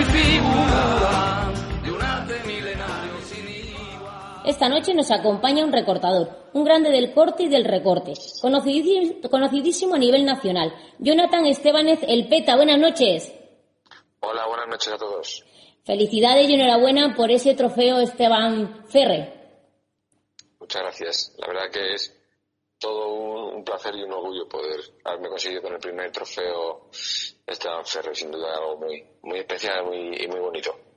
[4.48, 9.94] Esta noche nos acompaña un recortador, un grande del corte y del recorte, conocidísimo, conocidísimo
[9.94, 10.72] a nivel nacional.
[10.98, 12.56] Jonathan Estebanez, el PETA.
[12.56, 13.30] Buenas noches.
[14.20, 15.44] Hola, buenas noches a todos.
[15.84, 19.34] Felicidades y enhorabuena por ese trofeo Esteban Ferre.
[20.58, 21.36] Muchas gracias.
[21.36, 22.18] La verdad que es
[22.78, 26.88] todo un, un placer y un orgullo poder haberme conseguido con el primer trofeo
[27.46, 30.87] Esteban Ferrer, sin duda algo muy, muy especial muy, y muy bonito.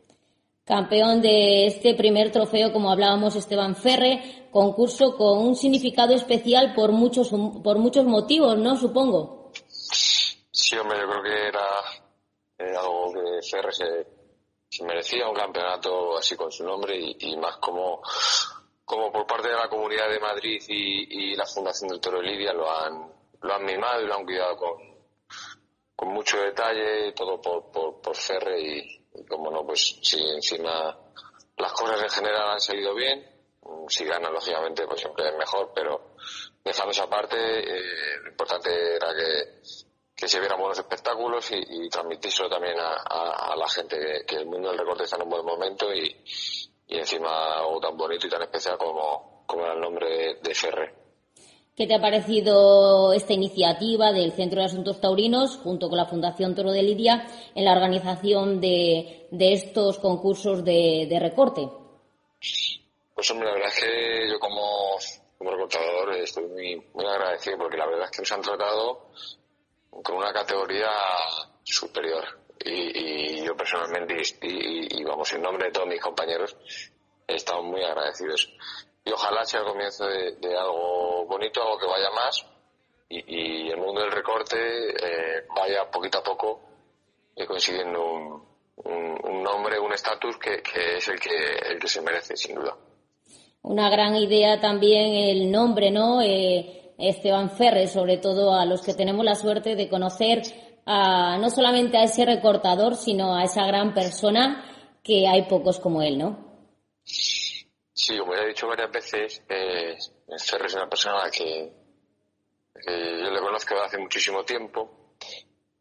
[0.72, 6.94] Campeón de este primer trofeo, como hablábamos, Esteban Ferre, concurso con un significado especial por
[6.94, 7.30] muchos,
[7.62, 8.78] por muchos motivos, ¿no?
[8.78, 9.52] Supongo.
[9.70, 16.50] Sí, hombre, yo creo que era algo que Ferrer se, merecía, un campeonato así con
[16.50, 18.02] su nombre y, más como,
[18.86, 22.28] como por parte de la Comunidad de Madrid y, y la Fundación del Toro de
[22.28, 23.12] Lidia lo han,
[23.42, 24.78] lo han mimado y lo han cuidado con,
[25.98, 30.98] con mucho detalle, todo por, por, por Ferre y como no, pues si encima
[31.58, 33.26] las cosas en general han salido bien,
[33.62, 36.16] mm, si gana lógicamente pues siempre es mejor, pero
[36.64, 39.62] dejando esa parte, eh, lo importante era que,
[40.16, 44.46] que se vieran buenos espectáculos y, y transmitírselo también a, a, la gente, que, el
[44.46, 46.24] mundo del recorte está en un buen momento y,
[46.88, 50.56] y encima algo tan bonito y tan especial como, como era el nombre de, de
[50.56, 51.01] Ferre.
[51.82, 56.54] ¿Qué te ha parecido esta iniciativa del Centro de Asuntos Taurinos junto con la Fundación
[56.54, 57.26] Toro de Lidia
[57.56, 61.68] en la organización de, estos concursos de, recorte?
[63.16, 64.96] Pues hombre, la verdad es que yo como,
[65.40, 66.44] como recortador estoy
[66.94, 69.08] muy, agradecido porque la verdad es que nos han tratado
[70.04, 70.92] con una categoría
[71.64, 72.24] superior.
[72.64, 76.56] Y, yo personalmente, y, vamos, en nombre de todos mis compañeros,
[77.28, 78.54] he estado muy agradecidos.
[79.04, 81.01] Y ojalá sea el comienzo de algo
[81.32, 82.46] bonito, algo que vaya más
[83.10, 86.62] y, el mundo del recorte eh, vaya poquito a poco
[87.36, 88.44] eh, consiguiendo un,
[88.86, 90.62] un, un nombre, un estatus que,
[90.98, 91.30] es el que,
[91.70, 92.76] el que se merece, sin duda.
[93.64, 96.22] Una gran idea también el nombre, ¿no?
[96.22, 100.42] Eh, Esteban Ferres, sobre todo a los que tenemos la suerte de conocer
[100.86, 104.66] a, no solamente a ese recortador, sino a esa gran persona
[105.04, 106.52] que hay pocos como él, ¿no?
[107.04, 107.41] Sí,
[108.20, 109.98] como ya he dicho varias veces, eh,
[110.46, 111.72] Ferres es una persona que,
[112.86, 115.16] que yo le conozco hace muchísimo tiempo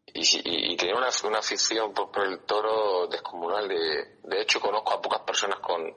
[0.07, 3.68] y, y- y tenía una, una afición por, por el toro descomunal.
[3.68, 5.95] De, de hecho, conozco a pocas personas con,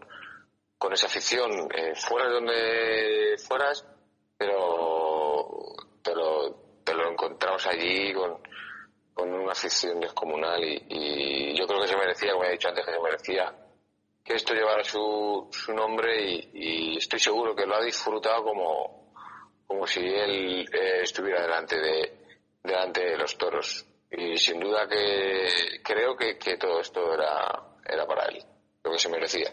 [0.78, 3.86] con esa afición, eh, fuera de donde fueras,
[4.38, 5.48] pero,
[6.04, 8.40] pero te lo encontramos allí con,
[9.14, 12.86] con una afición descomunal y, y yo creo que se merecía, como he dicho antes,
[12.86, 13.56] que se merecía
[14.24, 19.14] que esto llevara su, su nombre y, estoy seguro que lo ha disfrutado como,
[19.68, 22.14] como si él eh, estuviera delante de,
[22.64, 23.86] delante de los toros.
[24.10, 28.44] Y sin duda que creo que, que todo esto era, era para él,
[28.84, 29.52] lo que se merecía.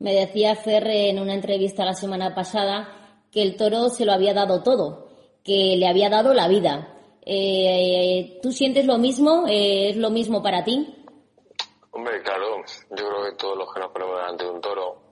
[0.00, 4.34] Me decía Ferre en una entrevista la semana pasada que el toro se lo había
[4.34, 5.08] dado todo,
[5.44, 6.94] que le había dado la vida.
[7.24, 9.46] Eh, ¿Tú sientes lo mismo?
[9.48, 10.94] Eh, ¿Es lo mismo para ti?
[11.90, 15.08] Hombre, claro, yo creo todos los que nos ponemos delante de un toro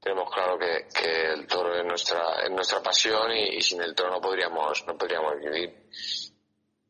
[0.00, 0.86] tenemos claro que,
[1.32, 5.38] el toro es nuestra, es nuestra pasión y, sin el toro no podríamos, no podríamos
[5.38, 5.90] vivir.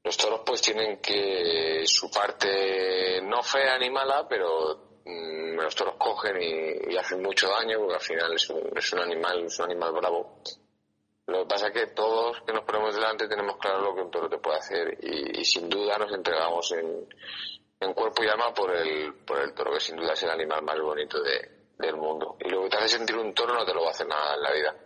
[0.05, 5.97] Los toros pues tienen que su parte no fea ni mala, pero mm, los toros
[5.99, 9.59] cogen y, y hacen mucho daño porque al final es un, es un animal, es
[9.59, 10.43] un animal bravo.
[11.27, 14.11] Lo que pasa es que todos que nos ponemos delante tenemos claro lo que un
[14.11, 17.09] toro te puede hacer y, y sin duda nos entregamos en,
[17.81, 20.63] en cuerpo y alma por el, por el toro, que sin duda es el animal
[20.63, 22.37] más bonito de- del mundo.
[22.45, 24.35] Y lo que te hace sentir un toro no te lo va a hacer nada
[24.37, 24.77] en la vida.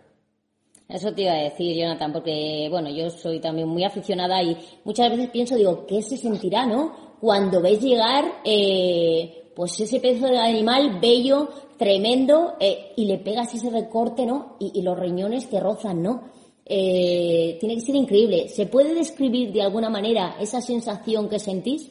[0.89, 5.11] Eso te iba a decir, Jonathan, porque, bueno, yo soy también muy aficionada y muchas
[5.11, 7.17] veces pienso, digo, ¿qué se sentirá, no?
[7.21, 13.55] Cuando ves llegar, eh, pues ese pedazo de animal bello, tremendo, eh, y le pegas
[13.55, 14.57] ese recorte, ¿no?
[14.61, 16.31] Y, los riñones te rozan, ¿no?
[16.67, 18.49] Eh, tiene que ser increíble.
[18.49, 21.91] ¿Se puede describir de alguna manera esa sensación que sentís?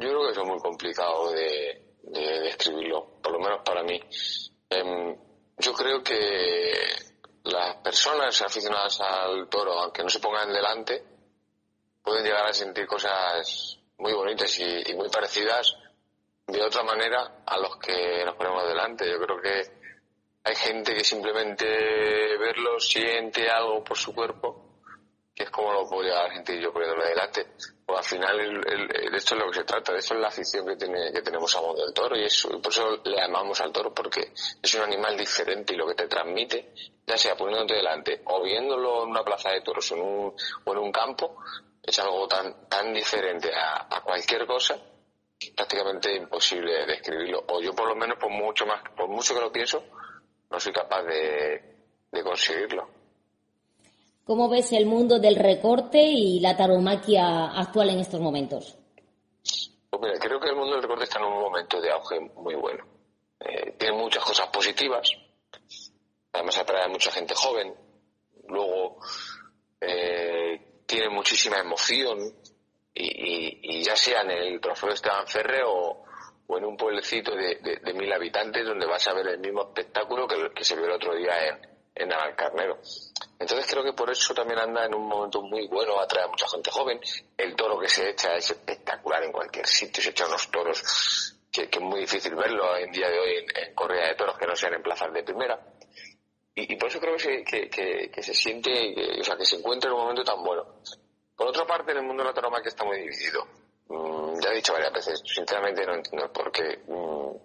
[0.00, 4.00] Yo creo que eso es muy complicado de, de describirlo, por lo menos para mí.
[4.70, 5.14] Em,
[5.58, 6.72] yo creo que
[7.44, 11.04] las personas aficionadas al toro, aunque no se pongan delante,
[12.02, 15.76] pueden llegar a sentir cosas muy bonitas y, y muy parecidas
[16.46, 19.06] de otra manera a los que nos ponemos delante.
[19.06, 19.70] Yo creo que
[20.44, 21.66] hay gente que simplemente
[22.38, 24.69] verlo siente algo por su cuerpo
[25.42, 27.46] es como lo puedo llegar a sentir yo poniéndolo delante.
[27.86, 30.28] Pues al final el- de esto es lo que se trata, de esto es la
[30.28, 33.20] afición que, tiene, que tenemos al mundo del toro y, eso, y por eso le
[33.22, 34.32] amamos al toro porque
[34.62, 36.72] es un animal diferente y lo que te transmite,
[37.06, 41.36] ya sea poniéndote delante o viéndolo en una plaza de toros o en un, campo,
[41.82, 44.78] es algo tan, tan diferente a, a cualquier cosa
[45.38, 47.44] que es prácticamente imposible de describirlo.
[47.48, 49.82] O yo por lo menos por mucho más, por mucho que lo pienso,
[50.50, 52.99] no soy capaz de conseguirlo.
[54.30, 58.78] ¿Cómo ves el mundo del recorte y la taromaquia actual en estos momentos?
[59.90, 62.54] Pues mira, creo que el mundo del recorte está en un momento de auge muy
[62.54, 62.86] bueno.
[63.40, 65.10] Eh, tiene muchas cosas positivas.
[66.32, 67.74] Además atrae a mucha gente joven.
[68.46, 68.98] Luego
[69.80, 72.32] eh, tiene muchísima emoción.
[72.94, 76.04] Y, ya sea en el trofeo de Esteban Ferre o,
[76.46, 80.52] o en un pueblecito de, mil habitantes donde vas a ver el mismo espectáculo que,
[80.54, 82.78] que se vio el otro día en, en Navalcarnero.
[83.38, 86.46] Entonces creo que por eso también anda en un momento muy bueno, atrae a mucha
[86.48, 87.00] gente joven.
[87.36, 91.68] El toro que se echa es espectacular en cualquier sitio, se echan unos toros que,
[91.68, 94.46] que es muy difícil verlo en día de hoy en, en corrida de toros que
[94.46, 95.58] no sean en plazas de primera.
[96.54, 99.56] Y, y por eso creo que que, que- que se siente, o sea, que se
[99.56, 100.64] encuentra en un momento tan bueno.
[101.36, 103.46] Por otra parte, en el mundo de la tauromaquia está muy dividido.
[103.88, 106.82] Mm, ya he dicho varias veces, sinceramente no entiendo por qué.
[106.86, 107.36] Mm,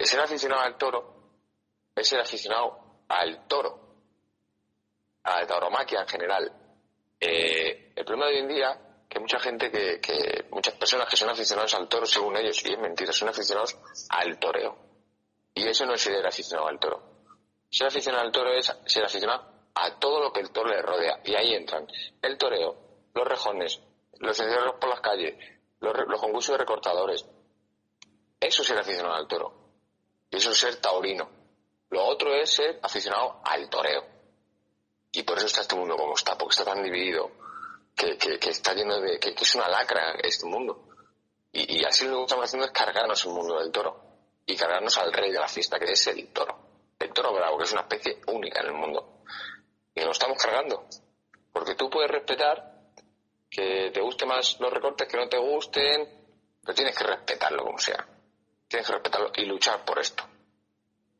[0.00, 1.14] ser aficionado al toro
[1.94, 2.81] es ser aficionado
[3.12, 3.78] al toro,
[5.24, 6.52] a la tauromaquia en general.
[7.20, 11.16] Eh, el problema de hoy en día que mucha gente que, que muchas personas que
[11.16, 13.76] son aficionados al toro según ellos y es mentira son aficionados
[14.08, 14.76] al toreo.
[15.54, 17.02] Y eso no es ser aficionado al toro.
[17.68, 19.44] Ser aficionado al toro es ser aficionado
[19.74, 21.20] a todo lo que el toro le rodea.
[21.24, 21.86] Y ahí entran
[22.22, 22.76] el toreo
[23.14, 23.80] los rejones
[24.20, 25.34] los encierros por las calles
[25.80, 27.26] los, los concursos de recortadores.
[28.40, 29.52] Eso es ser aficionado al toro.
[30.30, 31.41] Y eso es ser taurino
[31.92, 34.12] lo otro es ser aficionado al toreo
[35.12, 37.30] y por eso está este mundo como está, porque está tan dividido,
[37.94, 39.18] que, que, está lleno de.
[39.18, 40.88] Que, es una lacra este mundo.
[41.52, 44.00] Y, y así lo que estamos haciendo es cargarnos el mundo del toro.
[44.46, 46.58] Y cargarnos al rey de la fiesta, que es el toro.
[46.98, 49.22] El toro bravo, que es una especie única en el mundo.
[49.94, 50.86] Y nos estamos cargando.
[51.52, 52.72] Porque tú puedes respetar
[53.50, 56.08] que te gusten más los recortes, que no te gusten,
[56.62, 58.08] pero tienes que respetarlo como sea.
[58.66, 60.24] Tienes que respetarlo y luchar por esto.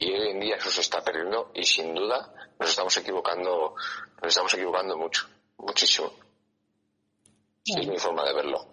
[0.04, 3.74] Y hoy en día eso se está perdiendo y sin duda nos estamos equivocando,
[4.20, 5.28] nos estamos equivocando mucho,
[5.58, 6.10] muchísimo.
[7.62, 8.66] Sí, es mi forma de verlo.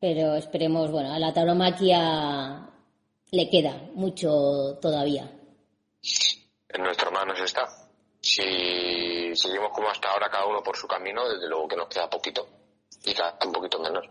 [0.00, 2.68] Pero esperemos, bueno, a la tauromaquia
[3.32, 5.28] le queda mucho todavía.
[6.68, 7.66] En nuestras manos está.
[8.20, 12.08] Si seguimos como hasta ahora, cada uno por su camino, desde luego que nos queda
[12.08, 12.46] poquito.
[13.04, 14.04] Y cada un poquito menos.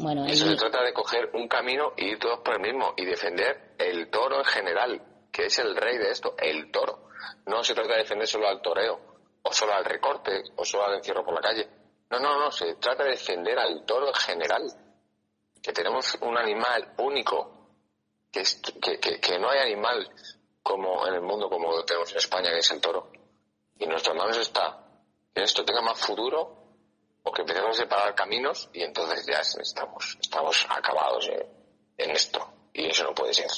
[0.00, 2.94] Bueno, Eso ahí- se trata de coger un camino y ir todos por el mismo
[2.96, 5.02] y defender el toro en general,
[5.32, 7.08] que es el rey de esto, el toro.
[7.46, 9.00] No se trata de defender solo al toreo,
[9.42, 11.68] o solo al recorte, o solo al encierro por la calle.
[12.10, 14.62] No, no, no, se trata de defender al toro en general.
[15.62, 17.68] Que tenemos un animal único,
[18.30, 20.10] que, es- que, que- no hay animal
[20.62, 23.10] como en el mundo como lo tenemos en España, que es el toro.
[23.78, 24.84] Y en nuestras está
[25.34, 26.64] que esto tenga más futuro
[27.22, 31.28] o que empecemos a separar caminos y entonces ya estamos, estamos acabados
[31.96, 32.46] en esto.
[32.72, 33.50] Y eso no puede ser.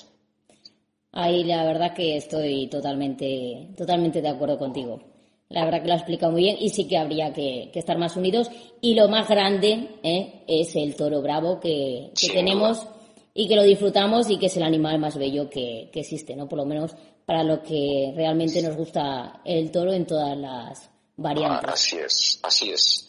[1.12, 5.00] Ahí la verdad que estoy totalmente, totalmente de acuerdo contigo.
[5.48, 7.98] La verdad que lo has explicado muy bien y sí que habría que, que estar
[7.98, 8.48] más unidos.
[8.80, 10.44] Y lo más grande ¿eh?
[10.46, 12.86] es el toro bravo que, tenemos
[13.34, 16.48] y que lo disfrutamos y que es el animal más bello que, que existe, ¿no?
[16.48, 16.94] Por lo menos
[17.26, 21.68] para lo que realmente nos gusta el toro en todas las variantes.
[21.68, 23.06] Ah, Así es, así es.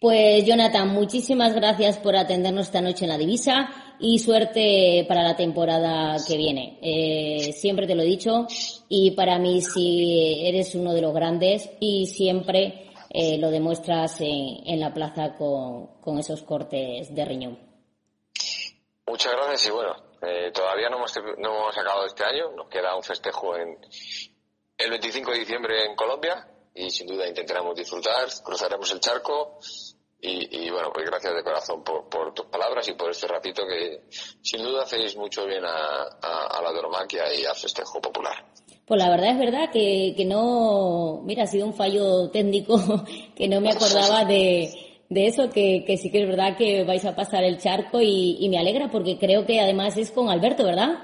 [0.00, 3.70] Pues Jonathan, muchísimas gracias por atendernos esta noche en la divisa
[4.02, 6.78] y suerte para la temporada que viene.
[6.82, 8.46] Eh, siempre te lo he dicho
[8.88, 14.80] y para mí sí eres uno de los grandes y siempre eh, lo demuestras en,
[14.80, 17.58] la plaza con, con esos cortes de riñón.
[19.06, 22.96] Muchas gracias y bueno, eh, todavía no hemos, no hemos acabado este año, nos queda
[22.96, 23.78] un festejo en
[24.78, 29.60] el 25 de diciembre en Colombia y sin duda intentaremos disfrutar, cruzaremos el charco
[30.24, 33.62] y, y, bueno, pues gracias de corazón por, por, tus palabras y por este ratito
[33.66, 34.04] que
[34.40, 38.36] sin duda hacéis mucho bien a, a, a la tauromaquia y al festejo popular.
[38.86, 43.04] Pues la verdad es verdad que, que no, mira, ha sido un fallo técnico
[43.36, 47.04] que no me acordaba de, de eso, que, que sí que es verdad que vais
[47.04, 50.64] a pasar el charco y, y me alegra porque creo que además es con Alberto,
[50.64, 51.00] ¿verdad?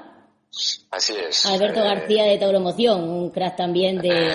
[0.92, 1.44] Así es.
[1.44, 4.32] Alberto Eh, García de Tauromoción, un crack también de,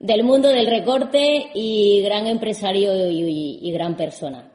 [0.00, 4.50] del mundo del recorte y gran empresario y, gran persona.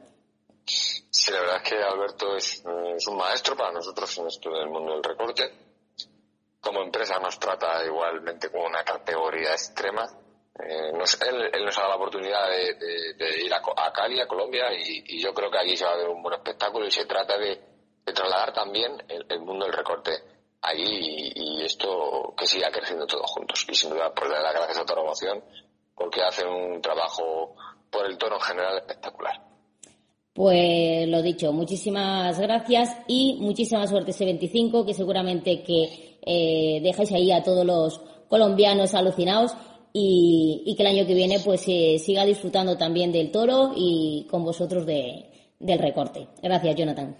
[0.64, 2.64] Sí, la verdad es que Alberto es,
[3.08, 5.44] un maestro para nosotros en esto del mundo del recorte.
[6.60, 10.04] Como empresa nos trata igualmente como una categoría extrema.
[10.58, 14.26] Eh, nos- él, él nos ha dado la oportunidad de, ir a, a Cali, a
[14.26, 17.06] Colombia, y, yo creo que aquí se va a ver un buen espectáculo y se
[17.06, 17.60] trata de,
[18.04, 23.66] trasladar también el mundo del recorte allí y, esto que siga creciendo todos juntos.
[23.68, 25.42] Y sin duda, pues darle las gracias a Toromoción
[25.94, 27.54] porque hacen un trabajo
[27.90, 29.42] por el tono en general espectacular.
[30.32, 37.10] Pues lo dicho, muchísimas gracias y muchísima suerte ese 25, que seguramente que eh, dejáis
[37.12, 39.54] ahí a todos los colombianos alucinados
[39.94, 44.26] y, y que el año que viene pues eh, siga disfrutando también del toro y
[44.30, 46.28] con vosotros de, del recorte.
[46.42, 47.16] Gracias, Jonathan.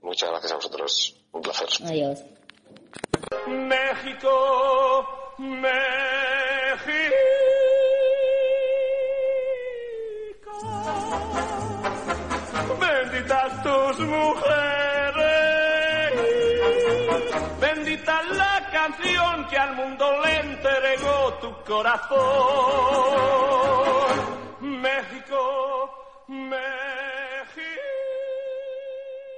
[0.00, 1.14] Muchas gracias a vosotros.
[1.32, 1.68] Un placer.
[1.84, 2.24] Adiós.
[3.46, 5.06] México,
[5.38, 5.76] México.
[12.80, 15.24] Benditas tus mujeres,
[17.60, 22.16] bendita la canción que al mundo le entregó tu corazón.
[24.60, 25.90] México,
[26.28, 27.05] México.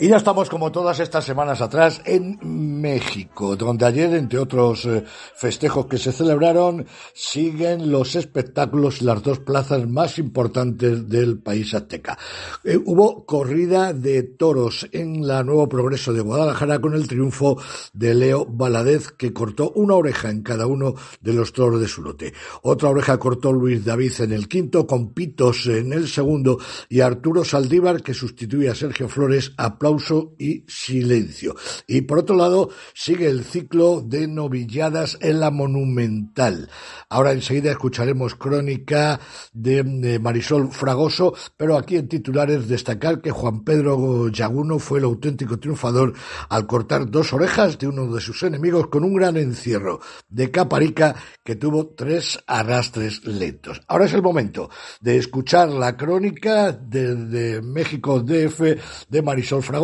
[0.00, 2.38] Y ya estamos, como todas estas semanas atrás, en
[2.80, 5.02] México, donde ayer, entre otros eh,
[5.34, 12.16] festejos que se celebraron, siguen los espectáculos, las dos plazas más importantes del país azteca.
[12.62, 17.60] Eh, hubo corrida de toros en la Nuevo Progreso de Guadalajara con el triunfo
[17.92, 22.02] de Leo Valadez, que cortó una oreja en cada uno de los toros de su
[22.02, 22.32] lote.
[22.62, 27.44] Otra oreja cortó Luis David en el quinto, con Pitos en el segundo, y Arturo
[27.44, 29.54] Saldívar, que sustituye a Sergio Flores,
[29.88, 31.54] aplauso y silencio.
[31.86, 36.68] Y por otro lado, sigue el ciclo de novilladas en la Monumental.
[37.08, 39.18] Ahora enseguida escucharemos crónica
[39.52, 45.06] de, de Marisol Fragoso, pero aquí en titulares destacar que Juan Pedro Yaguno fue el
[45.06, 46.12] auténtico triunfador
[46.50, 51.16] al cortar dos orejas de uno de sus enemigos con un gran encierro de Caparica
[51.42, 53.80] que tuvo tres arrastres lentos.
[53.88, 54.68] Ahora es el momento
[55.00, 58.60] de escuchar la crónica desde México DF
[59.08, 59.77] de Marisol Fragoso.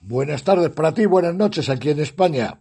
[0.00, 2.60] Buenas tardes para ti, buenas noches aquí en España.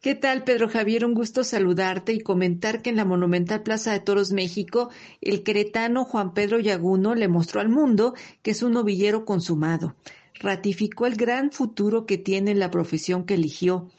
[0.00, 1.04] ¿Qué tal, Pedro Javier?
[1.04, 4.90] Un gusto saludarte y comentar que en la monumental Plaza de Toros México,
[5.20, 9.96] el queretano Juan Pedro Yaguno le mostró al mundo que es un novillero consumado.
[10.34, 13.90] Ratificó el gran futuro que tiene en la profesión que eligió,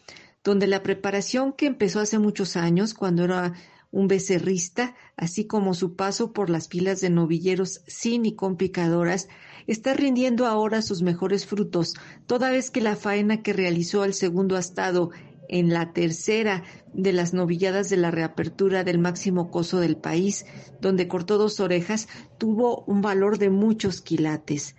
[0.43, 3.53] donde la preparación que empezó hace muchos años, cuando era
[3.91, 9.27] un becerrista, así como su paso por las filas de novilleros sin y con picadoras,
[9.71, 11.93] está rindiendo ahora sus mejores frutos,
[12.27, 15.11] toda vez que la faena que realizó el segundo astado
[15.47, 20.45] en la tercera de las novilladas de la reapertura del máximo coso del país,
[20.79, 22.07] donde cortó dos orejas,
[22.37, 24.75] tuvo un valor de muchos quilates.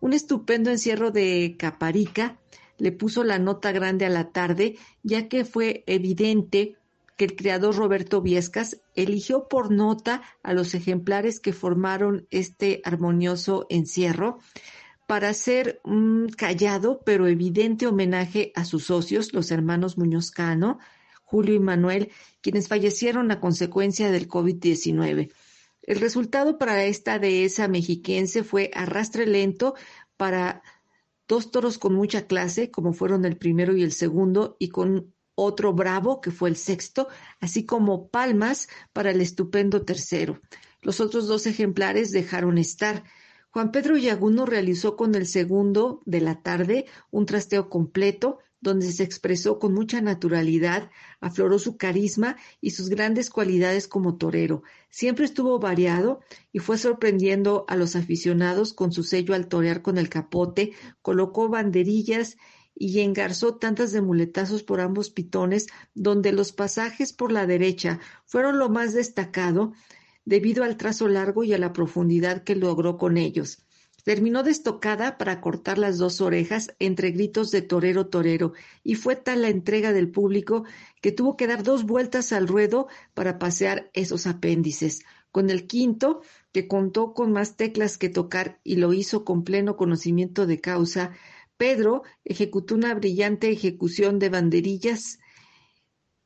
[0.00, 2.38] Un estupendo encierro de Caparica
[2.78, 6.77] le puso la nota grande a la tarde, ya que fue evidente
[7.18, 13.66] que el creador Roberto Viescas eligió por nota a los ejemplares que formaron este armonioso
[13.68, 14.38] encierro,
[15.08, 20.78] para hacer un callado pero evidente homenaje a sus socios, los hermanos Muñoz Cano,
[21.24, 25.32] Julio y Manuel, quienes fallecieron a consecuencia del COVID-19.
[25.82, 29.74] El resultado para esta dehesa mexiquense fue arrastre lento
[30.16, 30.62] para
[31.26, 35.72] dos toros con mucha clase, como fueron el primero y el segundo, y con otro
[35.72, 37.06] bravo, que fue el sexto,
[37.38, 40.40] así como palmas para el estupendo tercero.
[40.82, 43.04] Los otros dos ejemplares dejaron estar.
[43.50, 49.04] Juan Pedro Yaguno realizó con el segundo de la tarde un trasteo completo, donde se
[49.04, 50.90] expresó con mucha naturalidad,
[51.20, 54.64] afloró su carisma y sus grandes cualidades como torero.
[54.90, 56.20] Siempre estuvo variado
[56.52, 61.48] y fue sorprendiendo a los aficionados con su sello al torear con el capote, colocó
[61.48, 62.36] banderillas
[62.78, 68.58] y engarzó tantas de muletazos por ambos pitones, donde los pasajes por la derecha fueron
[68.58, 69.72] lo más destacado,
[70.24, 73.64] debido al trazo largo y a la profundidad que logró con ellos.
[74.04, 78.52] Terminó destocada para cortar las dos orejas entre gritos de torero torero,
[78.84, 80.64] y fue tal la entrega del público
[81.02, 85.02] que tuvo que dar dos vueltas al ruedo para pasear esos apéndices.
[85.30, 86.22] Con el quinto,
[86.52, 91.12] que contó con más teclas que tocar y lo hizo con pleno conocimiento de causa,
[91.58, 95.18] Pedro ejecutó una brillante ejecución de banderillas.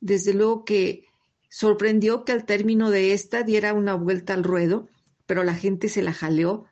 [0.00, 1.06] Desde luego que
[1.54, 4.88] Sorprendió que al término de esta diera una vuelta al ruedo,
[5.26, 6.64] pero la gente se la jaleó.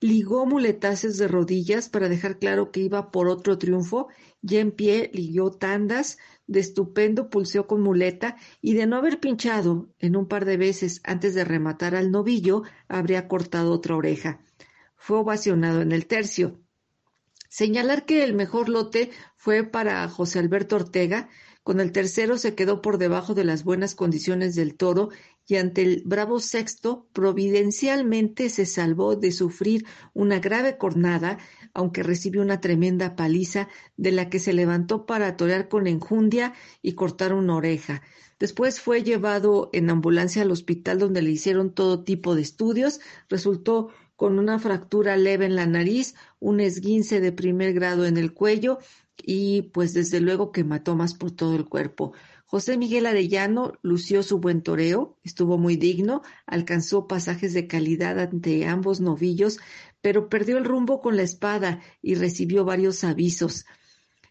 [0.00, 4.08] Ligó muletazos de rodillas para dejar claro que iba por otro triunfo.
[4.42, 9.88] Ya en pie ligó tandas, de estupendo pulseó con muleta y de no haber pinchado
[9.98, 14.40] en un par de veces antes de rematar al novillo, habría cortado otra oreja.
[14.94, 16.60] Fue ovacionado en el tercio.
[17.48, 21.28] Señalar que el mejor lote fue para José Alberto Ortega,
[21.62, 25.08] con el tercero se quedó por debajo de las buenas condiciones del toro
[25.48, 31.38] y ante el bravo sexto providencialmente se salvó de sufrir una grave cornada,
[31.74, 36.92] aunque recibió una tremenda paliza de la que se levantó para torear con enjundia y
[36.92, 38.02] cortar una oreja.
[38.38, 43.00] Después fue llevado en ambulancia al hospital donde le hicieron todo tipo de estudios.
[43.28, 48.32] Resultó con una fractura leve en la nariz, un esguince de primer grado en el
[48.32, 48.78] cuello
[49.16, 52.12] y pues desde luego que mató más por todo el cuerpo.
[52.46, 58.66] José Miguel Arellano lució su buen toreo, estuvo muy digno, alcanzó pasajes de calidad ante
[58.66, 59.58] ambos novillos,
[60.00, 63.66] pero perdió el rumbo con la espada y recibió varios avisos.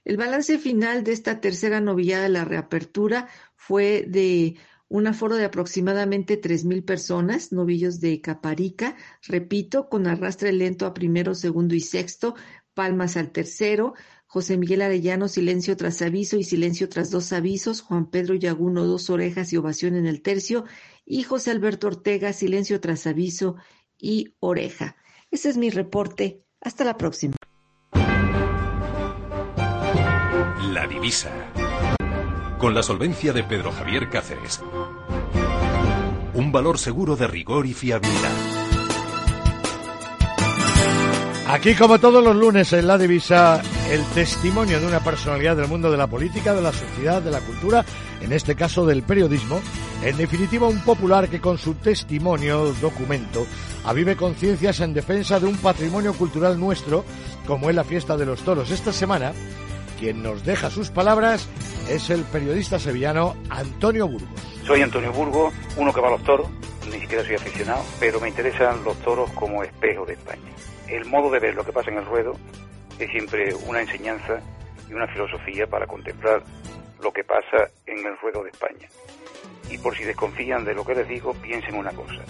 [0.06, 4.56] El balance final de esta tercera novillada de la reapertura fue de
[4.96, 10.94] un aforo de aproximadamente tres mil personas, novillos de Caparica, repito, con arrastre lento a
[10.94, 12.36] primero, segundo y sexto,
[12.74, 13.94] palmas al tercero,
[14.26, 19.10] José Miguel Arellano, silencio tras aviso y silencio tras dos avisos, Juan Pedro Yaguno, dos
[19.10, 20.64] orejas y ovación en el tercio,
[21.06, 23.58] y José Alberto Ortega, silencio tras aviso
[23.98, 24.96] y oreja.
[25.30, 26.42] Ese es mi reporte.
[26.62, 27.36] Hasta la próxima.
[30.72, 31.32] La divisa.
[32.66, 34.60] Con la solvencia de Pedro Javier Cáceres.
[36.34, 38.32] Un valor seguro de rigor y fiabilidad.
[41.48, 43.62] Aquí, como todos los lunes en La Divisa,
[43.92, 47.40] el testimonio de una personalidad del mundo de la política, de la sociedad, de la
[47.42, 47.86] cultura,
[48.20, 49.62] en este caso del periodismo,
[50.04, 53.46] en definitiva un popular que con su testimonio, documento,
[53.84, 57.06] avive conciencias en defensa de un patrimonio cultural nuestro,
[57.46, 58.72] como es la fiesta de los toros.
[58.72, 59.34] Esta semana,
[60.06, 61.50] quien nos deja sus palabras
[61.90, 64.40] es el periodista sevillano Antonio Burgos.
[64.64, 66.48] Soy Antonio Burgos, uno que va a los toros,
[66.92, 70.56] ni siquiera soy aficionado, pero me interesan los toros como espejo de España
[70.88, 72.34] el modo de ver lo que pasa en el ruedo
[73.00, 74.40] es siempre una enseñanza
[74.90, 76.44] y una filosofía para contemplar
[77.02, 78.88] lo que pasa en el ruedo de España.
[79.70, 82.24] Y por si desconfían de lo que les digo, piensen una cosa.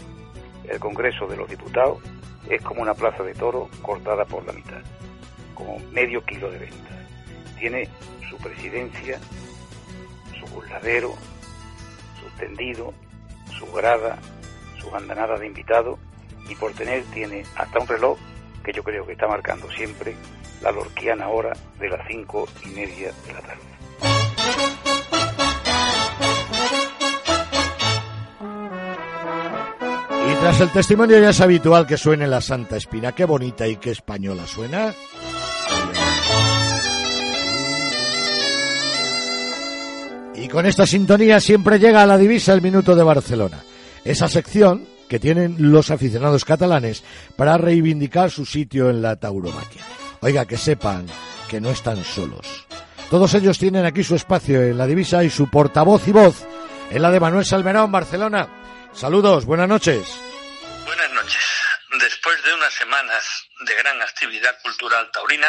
[0.68, 2.00] El Congreso de los Diputados
[2.50, 4.82] es como una plaza de toro cortada por la mitad,
[5.54, 7.05] como medio kilo de venta.
[7.60, 7.88] Tiene
[8.30, 9.20] su presidencia,
[10.56, 11.14] burladero,
[12.20, 12.94] sus tendidos,
[13.58, 14.18] su grada,
[14.80, 16.00] sus andanadas de invitados
[16.50, 18.18] y por tener tiene hasta un reloj
[18.64, 20.16] que yo creo que está marcando siempre
[20.62, 23.62] la lorquiana hora de las cinco y media de la tarde.
[30.28, 33.12] Y tras el testimonio ya es habitual que suene la Santa Espina.
[33.12, 34.94] Qué bonita y qué española suena.
[40.38, 43.64] Y con esta sintonía siempre llega a la divisa el minuto de Barcelona.
[44.04, 47.04] Esa sección que tienen los aficionados catalanes
[47.38, 49.84] para reivindicar su sitio en la tauromaquia.
[50.22, 51.06] Oiga, que sepan
[51.50, 52.66] que no están solos.
[53.10, 56.46] Todos ellos tienen aquí su espacio en la divisa y su portavoz y voz
[56.90, 58.90] en la de Manuel Salmerón, Barcelona.
[58.94, 60.06] Saludos, buenas noches.
[60.86, 61.44] Buenas noches.
[62.00, 65.48] Después de unas semanas de gran actividad cultural taurina,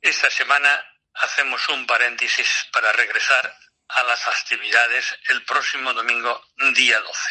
[0.00, 0.68] esta semana
[1.14, 3.54] hacemos un paréntesis para regresar
[3.94, 7.30] a las actividades el próximo domingo, día 12.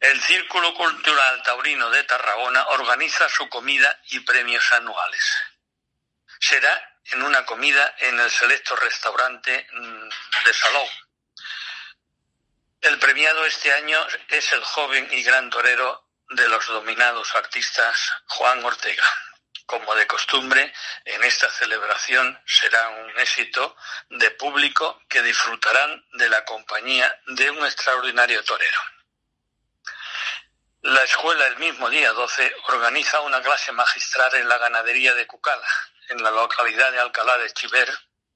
[0.00, 5.24] El Círculo Cultural Taurino de Tarragona organiza su comida y premios anuales.
[6.40, 10.08] Será en una comida en el selecto restaurante mm,
[10.44, 10.88] de Salou.
[12.80, 13.98] El premiado este año
[14.28, 19.04] es el joven y gran torero de los dominados artistas Juan Ortega.
[19.66, 20.72] Como de costumbre,
[21.04, 23.76] en esta celebración será un éxito
[24.10, 28.78] de público que disfrutarán de la compañía de un extraordinario torero.
[30.82, 35.68] La escuela el mismo día 12 organiza una clase magistral en la ganadería de Cucala,
[36.08, 37.88] en la localidad de Alcalá de Chiver,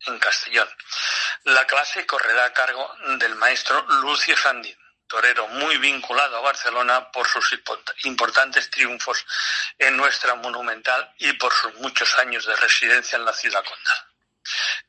[0.07, 0.69] en Castellón.
[1.43, 7.27] La clase correrá a cargo del maestro Lucio Sandín, torero muy vinculado a Barcelona por
[7.29, 7.59] sus
[8.05, 9.25] importantes triunfos
[9.79, 14.07] en nuestra monumental y por sus muchos años de residencia en la ciudad condal.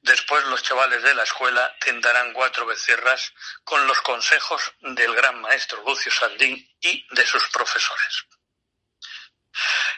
[0.02, 3.34] Después los chavales de la escuela tentarán cuatro becerras
[3.64, 8.26] con los consejos del gran maestro Lucio Sandín y de sus profesores.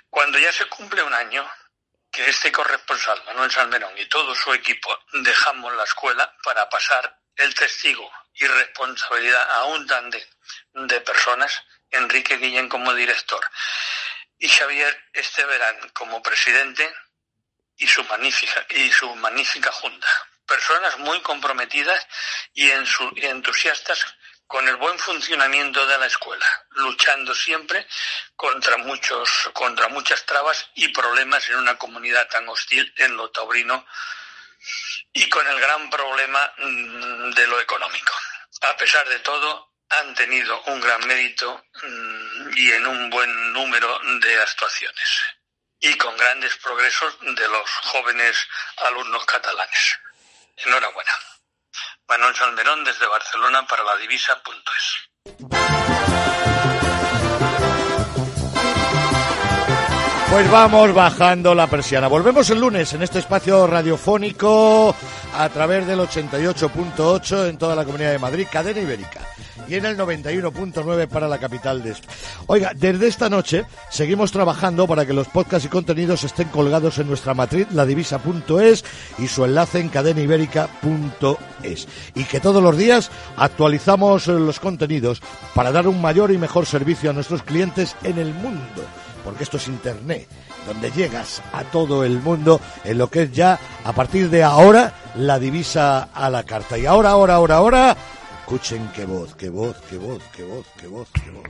[0.09, 1.49] Cuando ya se cumple un año
[2.11, 7.53] que este corresponsal, Manuel Salmerón, y todo su equipo dejamos la escuela para pasar el
[7.55, 10.23] testigo y responsabilidad a un tándem
[10.73, 13.41] de personas, Enrique Guillén como director
[14.37, 16.89] y Xavier Esteverán como presidente,
[17.79, 20.07] y su magnífica y su magnífica junta.
[20.45, 22.05] Personas muy comprometidas
[22.53, 24.05] y entusiastas
[24.47, 27.87] con el buen funcionamiento de la escuela, luchando siempre
[28.35, 33.85] contra muchos contra muchas trabas y problemas en una comunidad tan hostil en lo taurino
[35.13, 38.13] y con el gran problema mm, de lo económico.
[38.61, 43.99] A pesar de todo, han tenido un gran mérito mm, y en un buen número
[44.21, 45.21] de actuaciones
[45.79, 48.37] y con grandes progresos de los jóvenes
[48.77, 49.99] alumnos catalanes.
[50.57, 51.11] Enhorabuena.
[52.07, 55.09] Manuel Salmerón desde Barcelona para la divisa.es.
[60.31, 62.07] Pues vamos bajando la persiana.
[62.07, 64.95] Volvemos el lunes en este espacio radiofónico
[65.35, 69.21] a través del 88.8 en toda la Comunidad de Madrid, cadena ibérica,
[69.67, 72.13] y en el 91.9 para la capital de España.
[72.45, 77.07] Oiga, desde esta noche seguimos trabajando para que los podcasts y contenidos estén colgados en
[77.07, 78.85] nuestra matriz, ladivisa.es,
[79.17, 81.87] y su enlace en cadenaibérica.es.
[82.13, 85.23] Y que todos los días actualizamos los contenidos
[85.55, 88.85] para dar un mayor y mejor servicio a nuestros clientes en el mundo
[89.23, 90.27] porque esto es Internet,
[90.65, 94.93] donde llegas a todo el mundo en lo que es ya, a partir de ahora,
[95.15, 96.77] la divisa a la carta.
[96.77, 97.97] Y ahora, ahora, ahora, ahora,
[98.41, 101.47] escuchen qué voz, qué voz, qué voz, qué voz, qué voz, qué voz.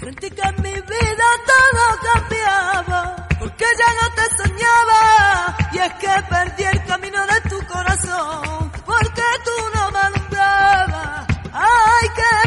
[0.00, 6.22] Sentí que en mi vida todo cambiaba, porque ya no te soñaba, y es que
[6.28, 11.26] perdí el camino de tu corazón, porque tú no me alumbrabas.
[11.52, 12.43] Ay, qué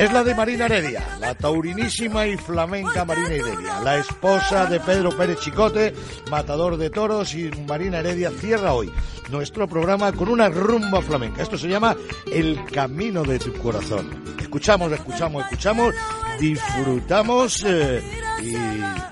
[0.00, 5.14] Es la de Marina Heredia, la taurinísima y flamenca Marina Heredia, la esposa de Pedro
[5.14, 5.92] Pérez Chicote,
[6.30, 8.90] matador de toros, y Marina Heredia cierra hoy
[9.30, 11.42] nuestro programa con una rumba flamenca.
[11.42, 11.94] Esto se llama
[12.32, 14.24] El Camino de tu Corazón.
[14.40, 15.94] Escuchamos, escuchamos, escuchamos,
[16.40, 18.02] disfrutamos eh,
[18.40, 18.52] y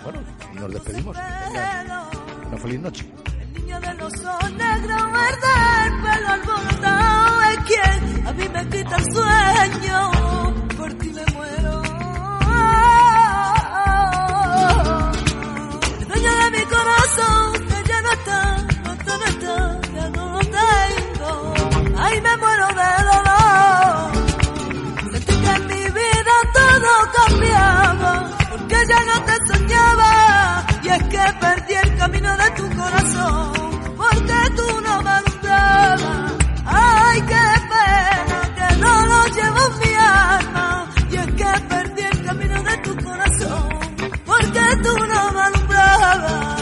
[0.03, 0.23] bueno,
[0.55, 1.17] y nos despedimos.
[2.49, 3.05] Una feliz noche.
[3.55, 5.55] niño de los ojos negros, verde,
[5.85, 11.83] el pelo alborotado es quien a mí me quita el sueño, por ti me muero.
[16.09, 18.41] Dueño de mi corazón, que ya no está,
[18.85, 19.57] no está, no está,
[19.97, 21.31] ya no lo tengo.
[21.99, 24.13] Ay, me muero de dolor.
[25.13, 28.13] Sentí que en mi vida todo cambiaba,
[28.51, 30.11] porque ya no te soñaba.
[30.85, 33.53] Y es que perdí el camino de tu corazón,
[33.97, 36.33] porque tú no me alumbrabas.
[36.67, 37.58] Ay, que
[44.77, 46.57] de una madrugada.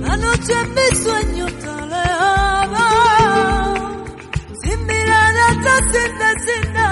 [0.00, 2.86] La noche en mi sueño te alejaba,
[4.62, 6.83] sin mirar atrás, sin decir nada.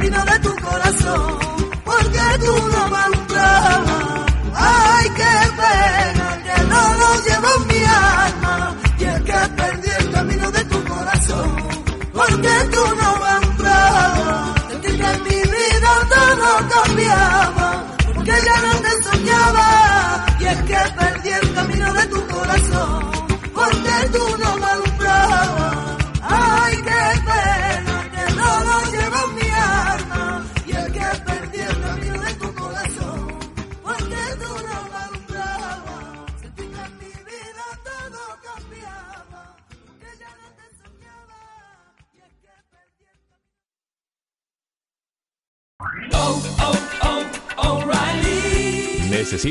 [0.00, 1.49] camino de tu corazón.